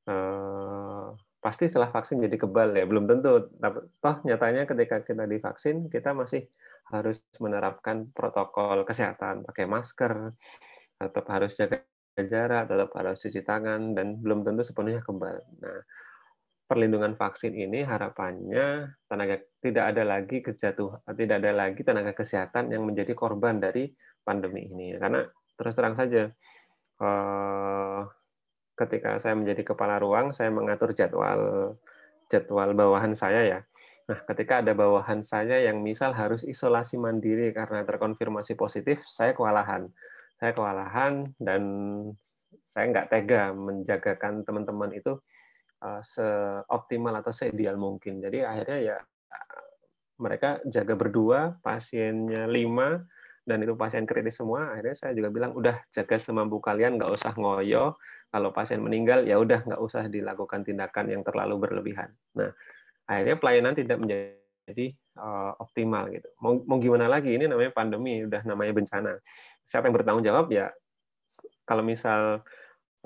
eh, 0.09 1.07
pasti 1.45 1.69
setelah 1.69 1.93
vaksin 1.93 2.21
jadi 2.25 2.37
kebal 2.37 2.73
ya 2.77 2.85
belum 2.85 3.09
tentu. 3.09 3.53
Toh 4.01 4.17
nyatanya 4.25 4.69
ketika 4.69 5.05
kita 5.05 5.25
divaksin 5.29 5.89
kita 5.93 6.17
masih 6.17 6.49
harus 6.91 7.23
menerapkan 7.39 8.11
protokol 8.11 8.83
kesehatan, 8.83 9.47
pakai 9.47 9.65
masker, 9.71 10.35
tetap 10.99 11.25
harus 11.31 11.53
jaga 11.55 11.87
jarak, 12.19 12.69
tetap 12.69 12.91
harus 12.99 13.17
cuci 13.23 13.41
tangan, 13.47 13.95
dan 13.97 14.21
belum 14.21 14.45
tentu 14.45 14.67
sepenuhnya 14.67 15.01
kebal. 15.01 15.41
Nah, 15.63 15.81
perlindungan 16.67 17.15
vaksin 17.21 17.53
ini 17.53 17.85
harapannya 17.85 18.97
tenaga 19.05 19.45
tidak 19.61 19.85
ada 19.93 20.03
lagi 20.09 20.41
kejatuhan, 20.41 21.01
tidak 21.17 21.37
ada 21.45 21.53
lagi 21.53 21.81
tenaga 21.85 22.13
kesehatan 22.17 22.73
yang 22.73 22.89
menjadi 22.89 23.13
korban 23.13 23.61
dari 23.61 23.93
pandemi 24.25 24.69
ini. 24.69 24.97
Karena 24.97 25.21
terus 25.57 25.77
terang 25.77 25.97
saja, 25.97 26.33
eh, 27.01 28.01
ketika 28.73 29.21
saya 29.21 29.37
menjadi 29.37 29.63
kepala 29.73 30.01
ruang, 30.01 30.33
saya 30.33 30.49
mengatur 30.49 30.97
jadwal 30.97 31.77
jadwal 32.33 32.73
bawahan 32.73 33.13
saya 33.13 33.45
ya 33.45 33.59
Nah, 34.03 34.19
ketika 34.27 34.65
ada 34.65 34.75
bawahan 34.75 35.23
saya 35.23 35.63
yang 35.63 35.79
misal 35.79 36.11
harus 36.11 36.43
isolasi 36.43 36.99
mandiri 36.99 37.55
karena 37.55 37.87
terkonfirmasi 37.87 38.59
positif, 38.59 39.03
saya 39.07 39.33
kewalahan. 39.33 39.87
Saya 40.39 40.51
kewalahan 40.53 41.31
dan 41.39 41.63
saya 42.67 42.91
nggak 42.91 43.09
tega 43.15 43.55
menjagakan 43.55 44.43
teman-teman 44.43 44.91
itu 44.91 45.19
uh, 45.87 46.03
seoptimal 46.03 47.15
atau 47.23 47.31
seideal 47.31 47.79
mungkin. 47.79 48.19
Jadi 48.19 48.43
akhirnya 48.43 48.79
ya 48.83 48.97
mereka 50.23 50.63
jaga 50.71 50.95
berdua, 50.95 51.59
pasiennya 51.67 52.47
lima, 52.47 53.03
dan 53.43 53.59
itu 53.67 53.75
pasien 53.75 54.07
kritis 54.07 54.39
semua. 54.39 54.71
Akhirnya 54.71 54.95
saya 54.95 55.13
juga 55.19 55.35
bilang, 55.35 55.53
udah 55.59 55.83
jaga 55.91 56.17
semampu 56.23 56.63
kalian, 56.63 56.95
nggak 56.95 57.11
usah 57.11 57.35
ngoyo. 57.35 57.99
Kalau 58.33 58.55
pasien 58.55 58.81
meninggal, 58.81 59.27
ya 59.27 59.37
udah 59.37 59.67
nggak 59.67 59.83
usah 59.83 60.07
dilakukan 60.07 60.63
tindakan 60.63 61.11
yang 61.11 61.23
terlalu 61.27 61.59
berlebihan. 61.59 62.15
Nah, 62.39 62.55
akhirnya 63.07 63.37
pelayanan 63.39 63.75
tidak 63.75 63.99
menjadi 63.99 64.87
uh, 65.19 65.53
optimal 65.59 66.09
gitu. 66.13 66.29
Mau, 66.41 66.79
gimana 66.79 67.11
lagi 67.11 67.35
ini 67.35 67.51
namanya 67.51 67.73
pandemi, 67.75 68.23
udah 68.25 68.43
namanya 68.47 68.73
bencana. 68.73 69.13
Siapa 69.67 69.89
yang 69.89 69.97
bertanggung 69.97 70.27
jawab 70.27 70.47
ya 70.53 70.71
kalau 71.67 71.83
misal 71.87 72.43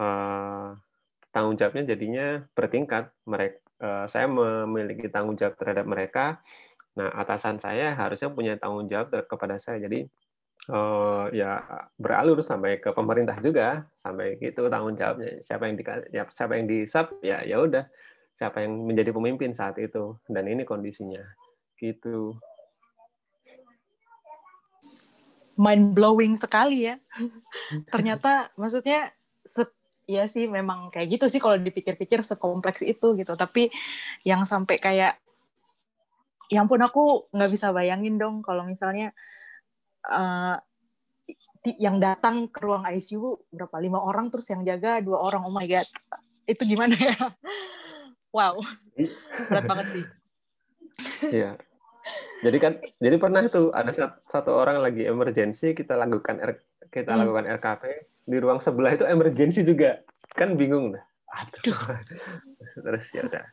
uh, 0.01 0.69
tanggung 1.33 1.57
jawabnya 1.57 1.97
jadinya 1.97 2.27
bertingkat. 2.57 3.13
Mereka, 3.29 3.57
uh, 3.83 4.05
saya 4.09 4.27
memiliki 4.29 5.09
tanggung 5.13 5.37
jawab 5.37 5.57
terhadap 5.61 5.85
mereka. 5.85 6.41
Nah, 6.97 7.13
atasan 7.13 7.61
saya 7.61 7.93
harusnya 7.93 8.33
punya 8.33 8.57
tanggung 8.57 8.89
jawab 8.89 9.13
kepada 9.29 9.61
saya. 9.61 9.77
Jadi 9.85 10.09
uh, 10.73 11.29
ya 11.29 11.61
beralur 12.01 12.41
sampai 12.41 12.81
ke 12.81 12.89
pemerintah 12.97 13.37
juga, 13.45 13.85
sampai 14.01 14.41
gitu 14.41 14.73
tanggung 14.73 14.97
jawabnya. 14.97 15.45
Siapa 15.45 15.69
yang 15.69 15.77
di 15.77 15.85
ya, 16.13 16.25
siapa 16.33 16.57
yang 16.57 16.67
di 16.67 16.89
sub 16.89 17.21
ya 17.21 17.45
ya 17.45 17.61
udah 17.61 17.85
siapa 18.37 18.61
yang 18.61 18.85
menjadi 18.85 19.16
pemimpin 19.16 19.57
saat 19.57 19.81
itu 19.81 20.20
dan 20.29 20.44
ini 20.44 20.68
kondisinya. 20.68 21.25
Gitu. 21.81 22.37
Mind 25.57 25.96
blowing 25.96 26.37
sekali 26.37 26.92
ya. 26.92 27.01
Ternyata 27.92 28.53
maksudnya 28.61 29.16
ya 30.05 30.29
sih 30.29 30.46
memang 30.46 30.92
kayak 30.92 31.16
gitu 31.16 31.27
sih 31.33 31.40
kalau 31.40 31.57
dipikir-pikir 31.57 32.20
sekompleks 32.20 32.85
itu 32.85 33.16
gitu. 33.16 33.33
Tapi 33.33 33.72
yang 34.29 34.44
sampai 34.44 34.77
kayak 34.85 35.16
ya 36.53 36.61
ampun 36.61 36.85
aku 36.85 37.27
nggak 37.33 37.51
bisa 37.51 37.72
bayangin 37.72 38.20
dong 38.20 38.44
kalau 38.44 38.68
misalnya 38.68 39.16
uh, 40.07 40.61
yang 41.81 41.99
datang 41.99 42.53
ke 42.53 42.61
ruang 42.61 42.85
ICU 42.85 43.49
berapa? 43.49 43.81
Lima 43.81 44.05
orang 44.05 44.29
terus 44.29 44.44
yang 44.53 44.61
jaga 44.61 45.01
dua 45.01 45.25
orang. 45.25 45.49
Oh 45.49 45.57
my 45.57 45.64
god. 45.64 45.88
Itu 46.44 46.68
gimana 46.68 46.92
ya 47.01 47.16
wow. 48.35 48.57
Berat 49.51 49.65
banget 49.67 49.87
sih. 49.93 50.05
Iya. 51.31 51.61
Jadi 52.45 52.59
kan 52.62 52.73
jadi 53.03 53.17
pernah 53.19 53.43
itu 53.43 53.73
ada 53.75 53.91
satu 54.29 54.55
orang 54.55 54.79
lagi 54.79 55.09
emergency 55.09 55.75
kita 55.75 55.99
lakukan 55.99 56.39
R, 56.39 56.53
kita 56.93 57.17
hmm. 57.17 57.21
lakukan 57.25 57.45
RKP 57.59 57.83
di 58.27 58.37
ruang 58.39 58.61
sebelah 58.62 58.95
itu 58.95 59.05
emergency 59.09 59.67
juga. 59.67 60.03
Kan 60.37 60.55
bingung 60.55 60.95
dah. 60.95 61.05
Aduh. 61.43 61.79
Terus 62.85 63.05
ya 63.12 63.23
udah. 63.27 63.45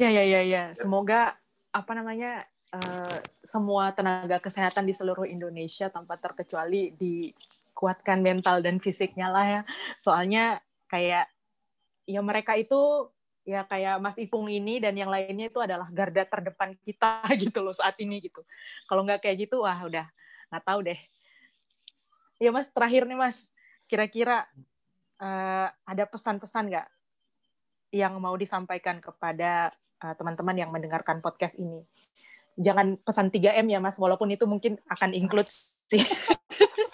Ya 0.00 0.08
ya 0.10 0.24
ya 0.24 0.40
ya. 0.42 0.62
Semoga 0.74 1.36
apa 1.72 1.92
namanya 1.96 2.44
uh, 2.74 3.18
semua 3.44 3.92
tenaga 3.94 4.42
kesehatan 4.42 4.84
di 4.88 4.94
seluruh 4.96 5.24
Indonesia 5.28 5.88
tanpa 5.88 6.18
terkecuali 6.18 6.92
dikuatkan 6.96 8.20
mental 8.20 8.60
dan 8.64 8.82
fisiknya 8.82 9.30
lah 9.30 9.46
ya. 9.46 9.62
Soalnya 10.02 10.60
kayak 10.90 11.30
ya 12.06 12.20
mereka 12.20 12.58
itu 12.58 13.10
ya 13.42 13.66
kayak 13.66 13.98
Mas 13.98 14.14
Ipung 14.18 14.46
ini 14.46 14.78
dan 14.78 14.94
yang 14.94 15.10
lainnya 15.10 15.50
itu 15.50 15.58
adalah 15.58 15.90
garda 15.90 16.22
terdepan 16.22 16.78
kita 16.86 17.26
gitu 17.42 17.58
loh 17.62 17.74
saat 17.74 17.98
ini 17.98 18.22
gitu. 18.22 18.42
Kalau 18.86 19.02
nggak 19.02 19.22
kayak 19.26 19.48
gitu 19.48 19.66
wah 19.66 19.78
udah 19.82 20.06
nggak 20.50 20.64
tahu 20.64 20.80
deh. 20.86 20.98
Ya 22.38 22.50
mas 22.54 22.70
terakhir 22.70 23.06
nih 23.06 23.18
mas. 23.18 23.50
Kira-kira 23.90 24.46
uh, 25.20 25.68
ada 25.84 26.04
pesan-pesan 26.06 26.70
nggak 26.70 26.88
yang 27.92 28.16
mau 28.22 28.32
disampaikan 28.38 29.04
kepada 29.04 29.74
uh, 30.00 30.14
teman-teman 30.16 30.56
yang 30.56 30.70
mendengarkan 30.70 31.18
podcast 31.18 31.58
ini? 31.58 31.82
Jangan 32.56 33.00
pesan 33.00 33.32
3M 33.32 33.66
ya 33.66 33.80
mas 33.82 33.98
walaupun 33.98 34.30
itu 34.30 34.44
mungkin 34.46 34.78
akan 34.86 35.16
include 35.16 35.48
sih 35.92 36.04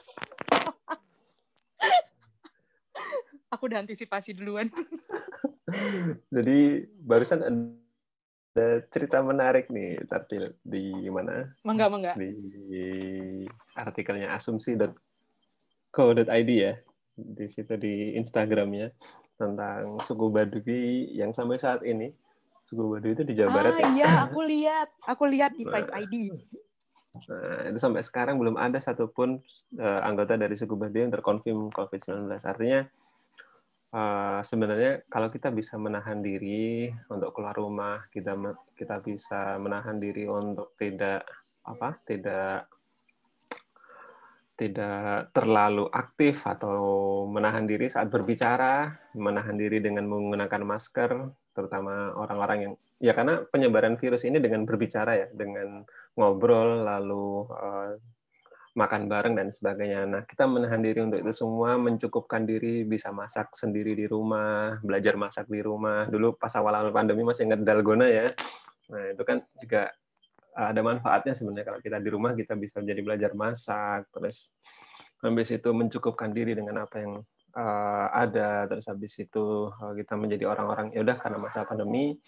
aku 3.49 3.63
udah 3.69 3.81
antisipasi 3.83 4.33
duluan 4.37 4.69
jadi 6.35 6.89
barusan 7.05 7.41
ada 7.45 8.83
cerita 8.91 9.23
menarik 9.23 9.71
nih 9.71 10.03
Tartil 10.11 10.51
di 10.67 10.91
mana? 11.15 11.47
Mangga 11.63 11.87
mangga. 11.87 12.13
Di 12.19 13.47
artikelnya 13.79 14.35
asumsi.com 14.35 14.99
co.id 15.93 16.51
ya 16.51 16.75
di 17.19 17.47
situ 17.51 17.75
di 17.75 18.15
Instagramnya 18.15 18.95
tentang 19.35 19.99
suku 20.07 20.31
Baduy 20.31 21.11
yang 21.15 21.35
sampai 21.35 21.59
saat 21.59 21.83
ini 21.83 22.15
suku 22.63 22.99
Baduy 22.99 23.19
itu 23.19 23.25
di 23.27 23.35
Jawa 23.35 23.51
Barat 23.51 23.73
ah, 23.75 23.81
ya. 23.81 23.89
Iya, 23.91 24.11
aku 24.31 24.41
lihat, 24.45 24.89
aku 25.07 25.25
lihat 25.27 25.53
di 25.59 25.65
Face 25.67 25.91
ID. 25.91 26.15
Nah, 27.19 27.73
itu 27.73 27.79
sampai 27.83 28.07
sekarang 28.07 28.39
belum 28.39 28.55
ada 28.55 28.79
satupun 28.79 29.43
uh, 29.81 30.01
anggota 30.07 30.39
dari 30.39 30.55
suku 30.55 30.79
Baduy 30.79 31.09
yang 31.09 31.13
terkonfirm 31.15 31.75
COVID-19. 31.75 32.31
Artinya 32.47 32.87
uh, 33.93 34.41
sebenarnya 34.45 35.07
kalau 35.09 35.29
kita 35.33 35.49
bisa 35.53 35.81
menahan 35.81 36.21
diri 36.21 36.89
untuk 37.09 37.33
keluar 37.37 37.57
rumah, 37.57 38.05
kita 38.13 38.37
kita 38.77 39.01
bisa 39.01 39.57
menahan 39.57 39.97
diri 39.97 40.29
untuk 40.29 40.77
tidak 40.77 41.25
apa? 41.65 42.01
tidak 42.09 42.69
tidak 44.59 45.31
terlalu 45.31 45.87
aktif 45.95 46.43
atau 46.43 47.23
menahan 47.31 47.63
diri 47.63 47.87
saat 47.87 48.11
berbicara, 48.11 48.91
menahan 49.15 49.55
diri 49.55 49.79
dengan 49.79 50.11
menggunakan 50.11 50.67
masker, 50.67 51.31
terutama 51.55 52.11
orang-orang 52.19 52.59
yang 52.59 52.75
ya 52.99 53.15
karena 53.15 53.47
penyebaran 53.47 53.95
virus 53.95 54.27
ini 54.27 54.43
dengan 54.43 54.67
berbicara 54.67 55.15
ya, 55.15 55.29
dengan 55.31 55.87
ngobrol 56.19 56.83
lalu 56.83 57.47
uh, 57.55 57.95
makan 58.79 59.11
bareng 59.11 59.35
dan 59.35 59.51
sebagainya. 59.51 60.07
Nah, 60.07 60.23
kita 60.23 60.47
menahan 60.47 60.79
diri 60.79 61.03
untuk 61.03 61.19
itu 61.19 61.35
semua, 61.35 61.75
mencukupkan 61.75 62.47
diri 62.47 62.87
bisa 62.87 63.11
masak 63.11 63.51
sendiri 63.59 63.99
di 63.99 64.07
rumah, 64.07 64.79
belajar 64.87 65.19
masak 65.19 65.51
di 65.51 65.59
rumah. 65.59 66.07
Dulu 66.07 66.39
pas 66.39 66.55
awal-awal 66.55 66.95
pandemi 66.95 67.27
masih 67.27 67.51
ingat 67.51 67.67
dalgona 67.67 68.07
ya. 68.07 68.31
Nah, 68.95 69.03
itu 69.11 69.23
kan 69.27 69.43
juga 69.59 69.91
ada 70.59 70.81
manfaatnya 70.83 71.39
sebenarnya 71.39 71.67
kalau 71.71 71.81
kita 71.83 71.99
di 72.03 72.11
rumah 72.11 72.35
kita 72.35 72.59
bisa 72.59 72.83
jadi 72.83 72.99
belajar 72.99 73.31
masak 73.39 74.11
terus 74.11 74.51
habis 75.23 75.55
itu 75.55 75.71
mencukupkan 75.71 76.35
diri 76.35 76.59
dengan 76.59 76.83
apa 76.83 76.99
yang 76.99 77.23
uh, 77.55 78.07
ada 78.11 78.67
terus 78.67 78.91
habis 78.91 79.15
itu 79.23 79.71
uh, 79.71 79.95
kita 79.95 80.19
menjadi 80.19 80.51
orang-orang 80.51 80.91
ya 80.91 81.07
udah 81.07 81.15
karena 81.15 81.39
masa 81.39 81.63
pandemi 81.63 82.19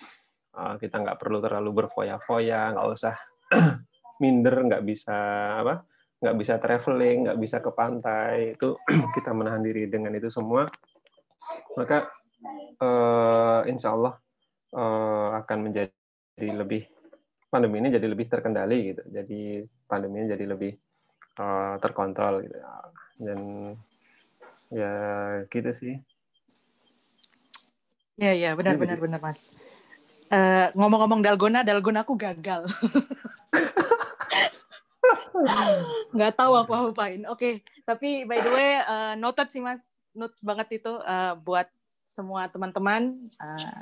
uh, 0.54 0.78
kita 0.78 1.02
nggak 1.02 1.18
perlu 1.18 1.42
terlalu 1.42 1.70
berfoya-foya 1.82 2.78
nggak 2.78 2.86
usah 2.86 3.14
minder 4.22 4.54
nggak 4.62 4.86
bisa 4.86 5.18
apa 5.66 5.89
nggak 6.20 6.36
bisa 6.36 6.54
traveling 6.60 7.28
nggak 7.28 7.40
bisa 7.40 7.56
ke 7.64 7.70
pantai 7.72 8.54
itu 8.54 8.76
kita 9.16 9.32
menahan 9.32 9.64
diri 9.64 9.88
dengan 9.88 10.12
itu 10.12 10.28
semua 10.28 10.68
maka 11.74 12.08
uh, 12.80 13.62
insya 13.66 13.94
Allah 13.94 14.14
uh, 14.74 15.28
akan 15.42 15.58
menjadi 15.70 15.90
lebih 16.40 16.86
pandemi 17.50 17.82
ini 17.82 17.90
jadi 17.90 18.06
lebih 18.06 18.26
terkendali 18.30 18.94
gitu. 18.94 19.02
Jadi 19.10 19.66
pandemi 19.90 20.22
ini 20.22 20.26
jadi 20.30 20.44
lebih 20.46 20.72
uh, 21.42 21.74
terkontrol 21.82 22.46
gitu. 22.46 22.56
Dan 23.20 23.40
ya 24.70 24.94
gitu 25.50 25.70
sih. 25.74 25.94
Ya 28.20 28.36
ya 28.36 28.54
benar 28.54 28.76
benar 28.78 29.00
benar 29.00 29.20
Mas. 29.20 29.50
Uh, 30.30 30.70
ngomong-ngomong 30.78 31.26
dalgona, 31.26 31.66
dalgona 31.66 32.06
aku 32.06 32.14
gagal. 32.14 32.70
Nggak 36.16 36.32
tahu 36.36 36.52
aku 36.58 36.72
apain. 36.92 37.22
Oke, 37.26 37.34
okay. 37.34 37.52
tapi 37.86 38.26
by 38.26 38.38
the 38.42 38.50
way 38.50 38.70
uh, 38.82 39.14
noted 39.14 39.48
sih 39.50 39.62
Mas, 39.62 39.82
note 40.14 40.34
banget 40.42 40.82
itu 40.82 40.90
uh, 40.90 41.38
buat 41.38 41.70
semua 42.06 42.50
teman-teman. 42.50 43.30
Uh, 43.38 43.80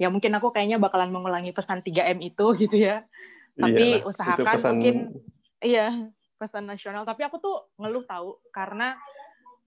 ya 0.00 0.10
mungkin 0.10 0.34
aku 0.34 0.50
kayaknya 0.50 0.82
bakalan 0.82 1.14
mengulangi 1.14 1.54
pesan 1.54 1.84
3M 1.84 2.18
itu 2.18 2.46
gitu 2.66 2.76
ya. 2.76 3.06
Tapi 3.54 4.00
Iyalah, 4.00 4.08
usahakan 4.08 4.54
pesan... 4.58 4.70
mungkin 4.74 4.96
iya 5.62 5.88
pesan 6.40 6.64
nasional. 6.66 7.06
Tapi 7.06 7.22
aku 7.22 7.38
tuh 7.38 7.70
ngeluh 7.78 8.02
tahu 8.02 8.42
karena 8.50 8.98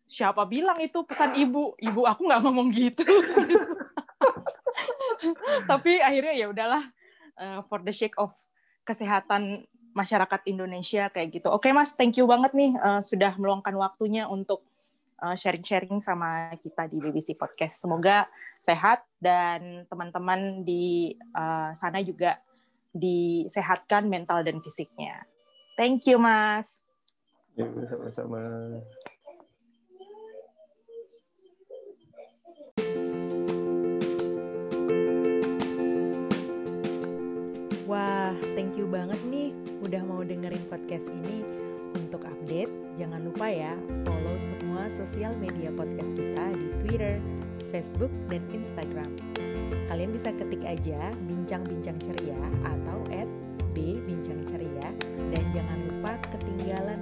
siapa 0.05 0.43
bilang 0.43 0.77
itu 0.83 1.01
pesan 1.07 1.39
ibu? 1.39 1.73
Ibu 1.79 2.01
aku 2.03 2.21
nggak 2.27 2.41
ngomong 2.43 2.67
gitu. 2.73 3.05
Tapi 5.71 6.03
akhirnya 6.03 6.33
ya 6.35 6.51
udahlah 6.51 6.83
uh, 7.39 7.63
for 7.71 7.79
the 7.79 7.95
sake 7.95 8.13
of 8.19 8.35
kesehatan 8.85 9.65
masyarakat 9.95 10.43
Indonesia 10.51 11.07
kayak 11.07 11.39
gitu. 11.39 11.47
Oke 11.49 11.71
Mas, 11.71 11.95
thank 11.95 12.19
you 12.19 12.27
banget 12.27 12.51
nih 12.51 12.75
uh, 12.77 12.99
sudah 12.99 13.33
meluangkan 13.39 13.73
waktunya 13.79 14.27
untuk 14.27 14.61
Eh, 15.15 15.35
sharing-sharing 15.39 16.03
sama 16.03 16.51
kita 16.59 16.91
di 16.91 16.99
BBC 16.99 17.39
Podcast. 17.39 17.79
Semoga 17.79 18.27
sehat 18.59 19.07
dan 19.15 19.87
teman-teman 19.87 20.61
di 20.67 21.15
uh, 21.31 21.71
sana 21.71 22.03
juga 22.03 22.35
disehatkan 22.91 24.11
mental 24.11 24.43
dan 24.43 24.59
fisiknya. 24.59 25.23
Thank 25.79 26.11
you, 26.11 26.19
Mas. 26.19 26.77
Ya, 27.55 27.63
sama-sama. 27.87 28.43
Wah, 37.87 38.35
thank 38.57 38.75
you 38.75 38.85
banget 38.89 39.21
nih 39.29 39.44
udah 39.85 40.01
mau 40.01 40.25
dengerin 40.25 40.65
podcast 40.65 41.05
ini. 41.13 41.45
Untuk 41.95 42.25
update, 42.27 42.73
jangan 42.99 43.23
lupa 43.23 43.47
ya 43.47 43.77
follow 44.03 44.35
semua 44.35 44.91
sosial 44.91 45.31
media 45.37 45.71
podcast 45.71 46.11
kita 46.17 46.51
di 46.57 46.67
Twitter, 46.83 47.21
Facebook, 47.69 48.11
dan 48.27 48.41
Instagram. 48.51 49.15
Kalian 49.87 50.11
bisa 50.11 50.33
ketik 50.35 50.65
aja 50.65 51.13
bincang-bincang 51.29 51.95
ceria 52.01 52.35
atau 52.65 52.99
at 53.13 53.29
B 53.77 54.01
Bincang 54.03 54.41
Ceria 54.49 54.89
dan 55.31 55.43
jangan 55.53 55.79
lupa 55.87 56.17
ketinggalan 56.33 56.99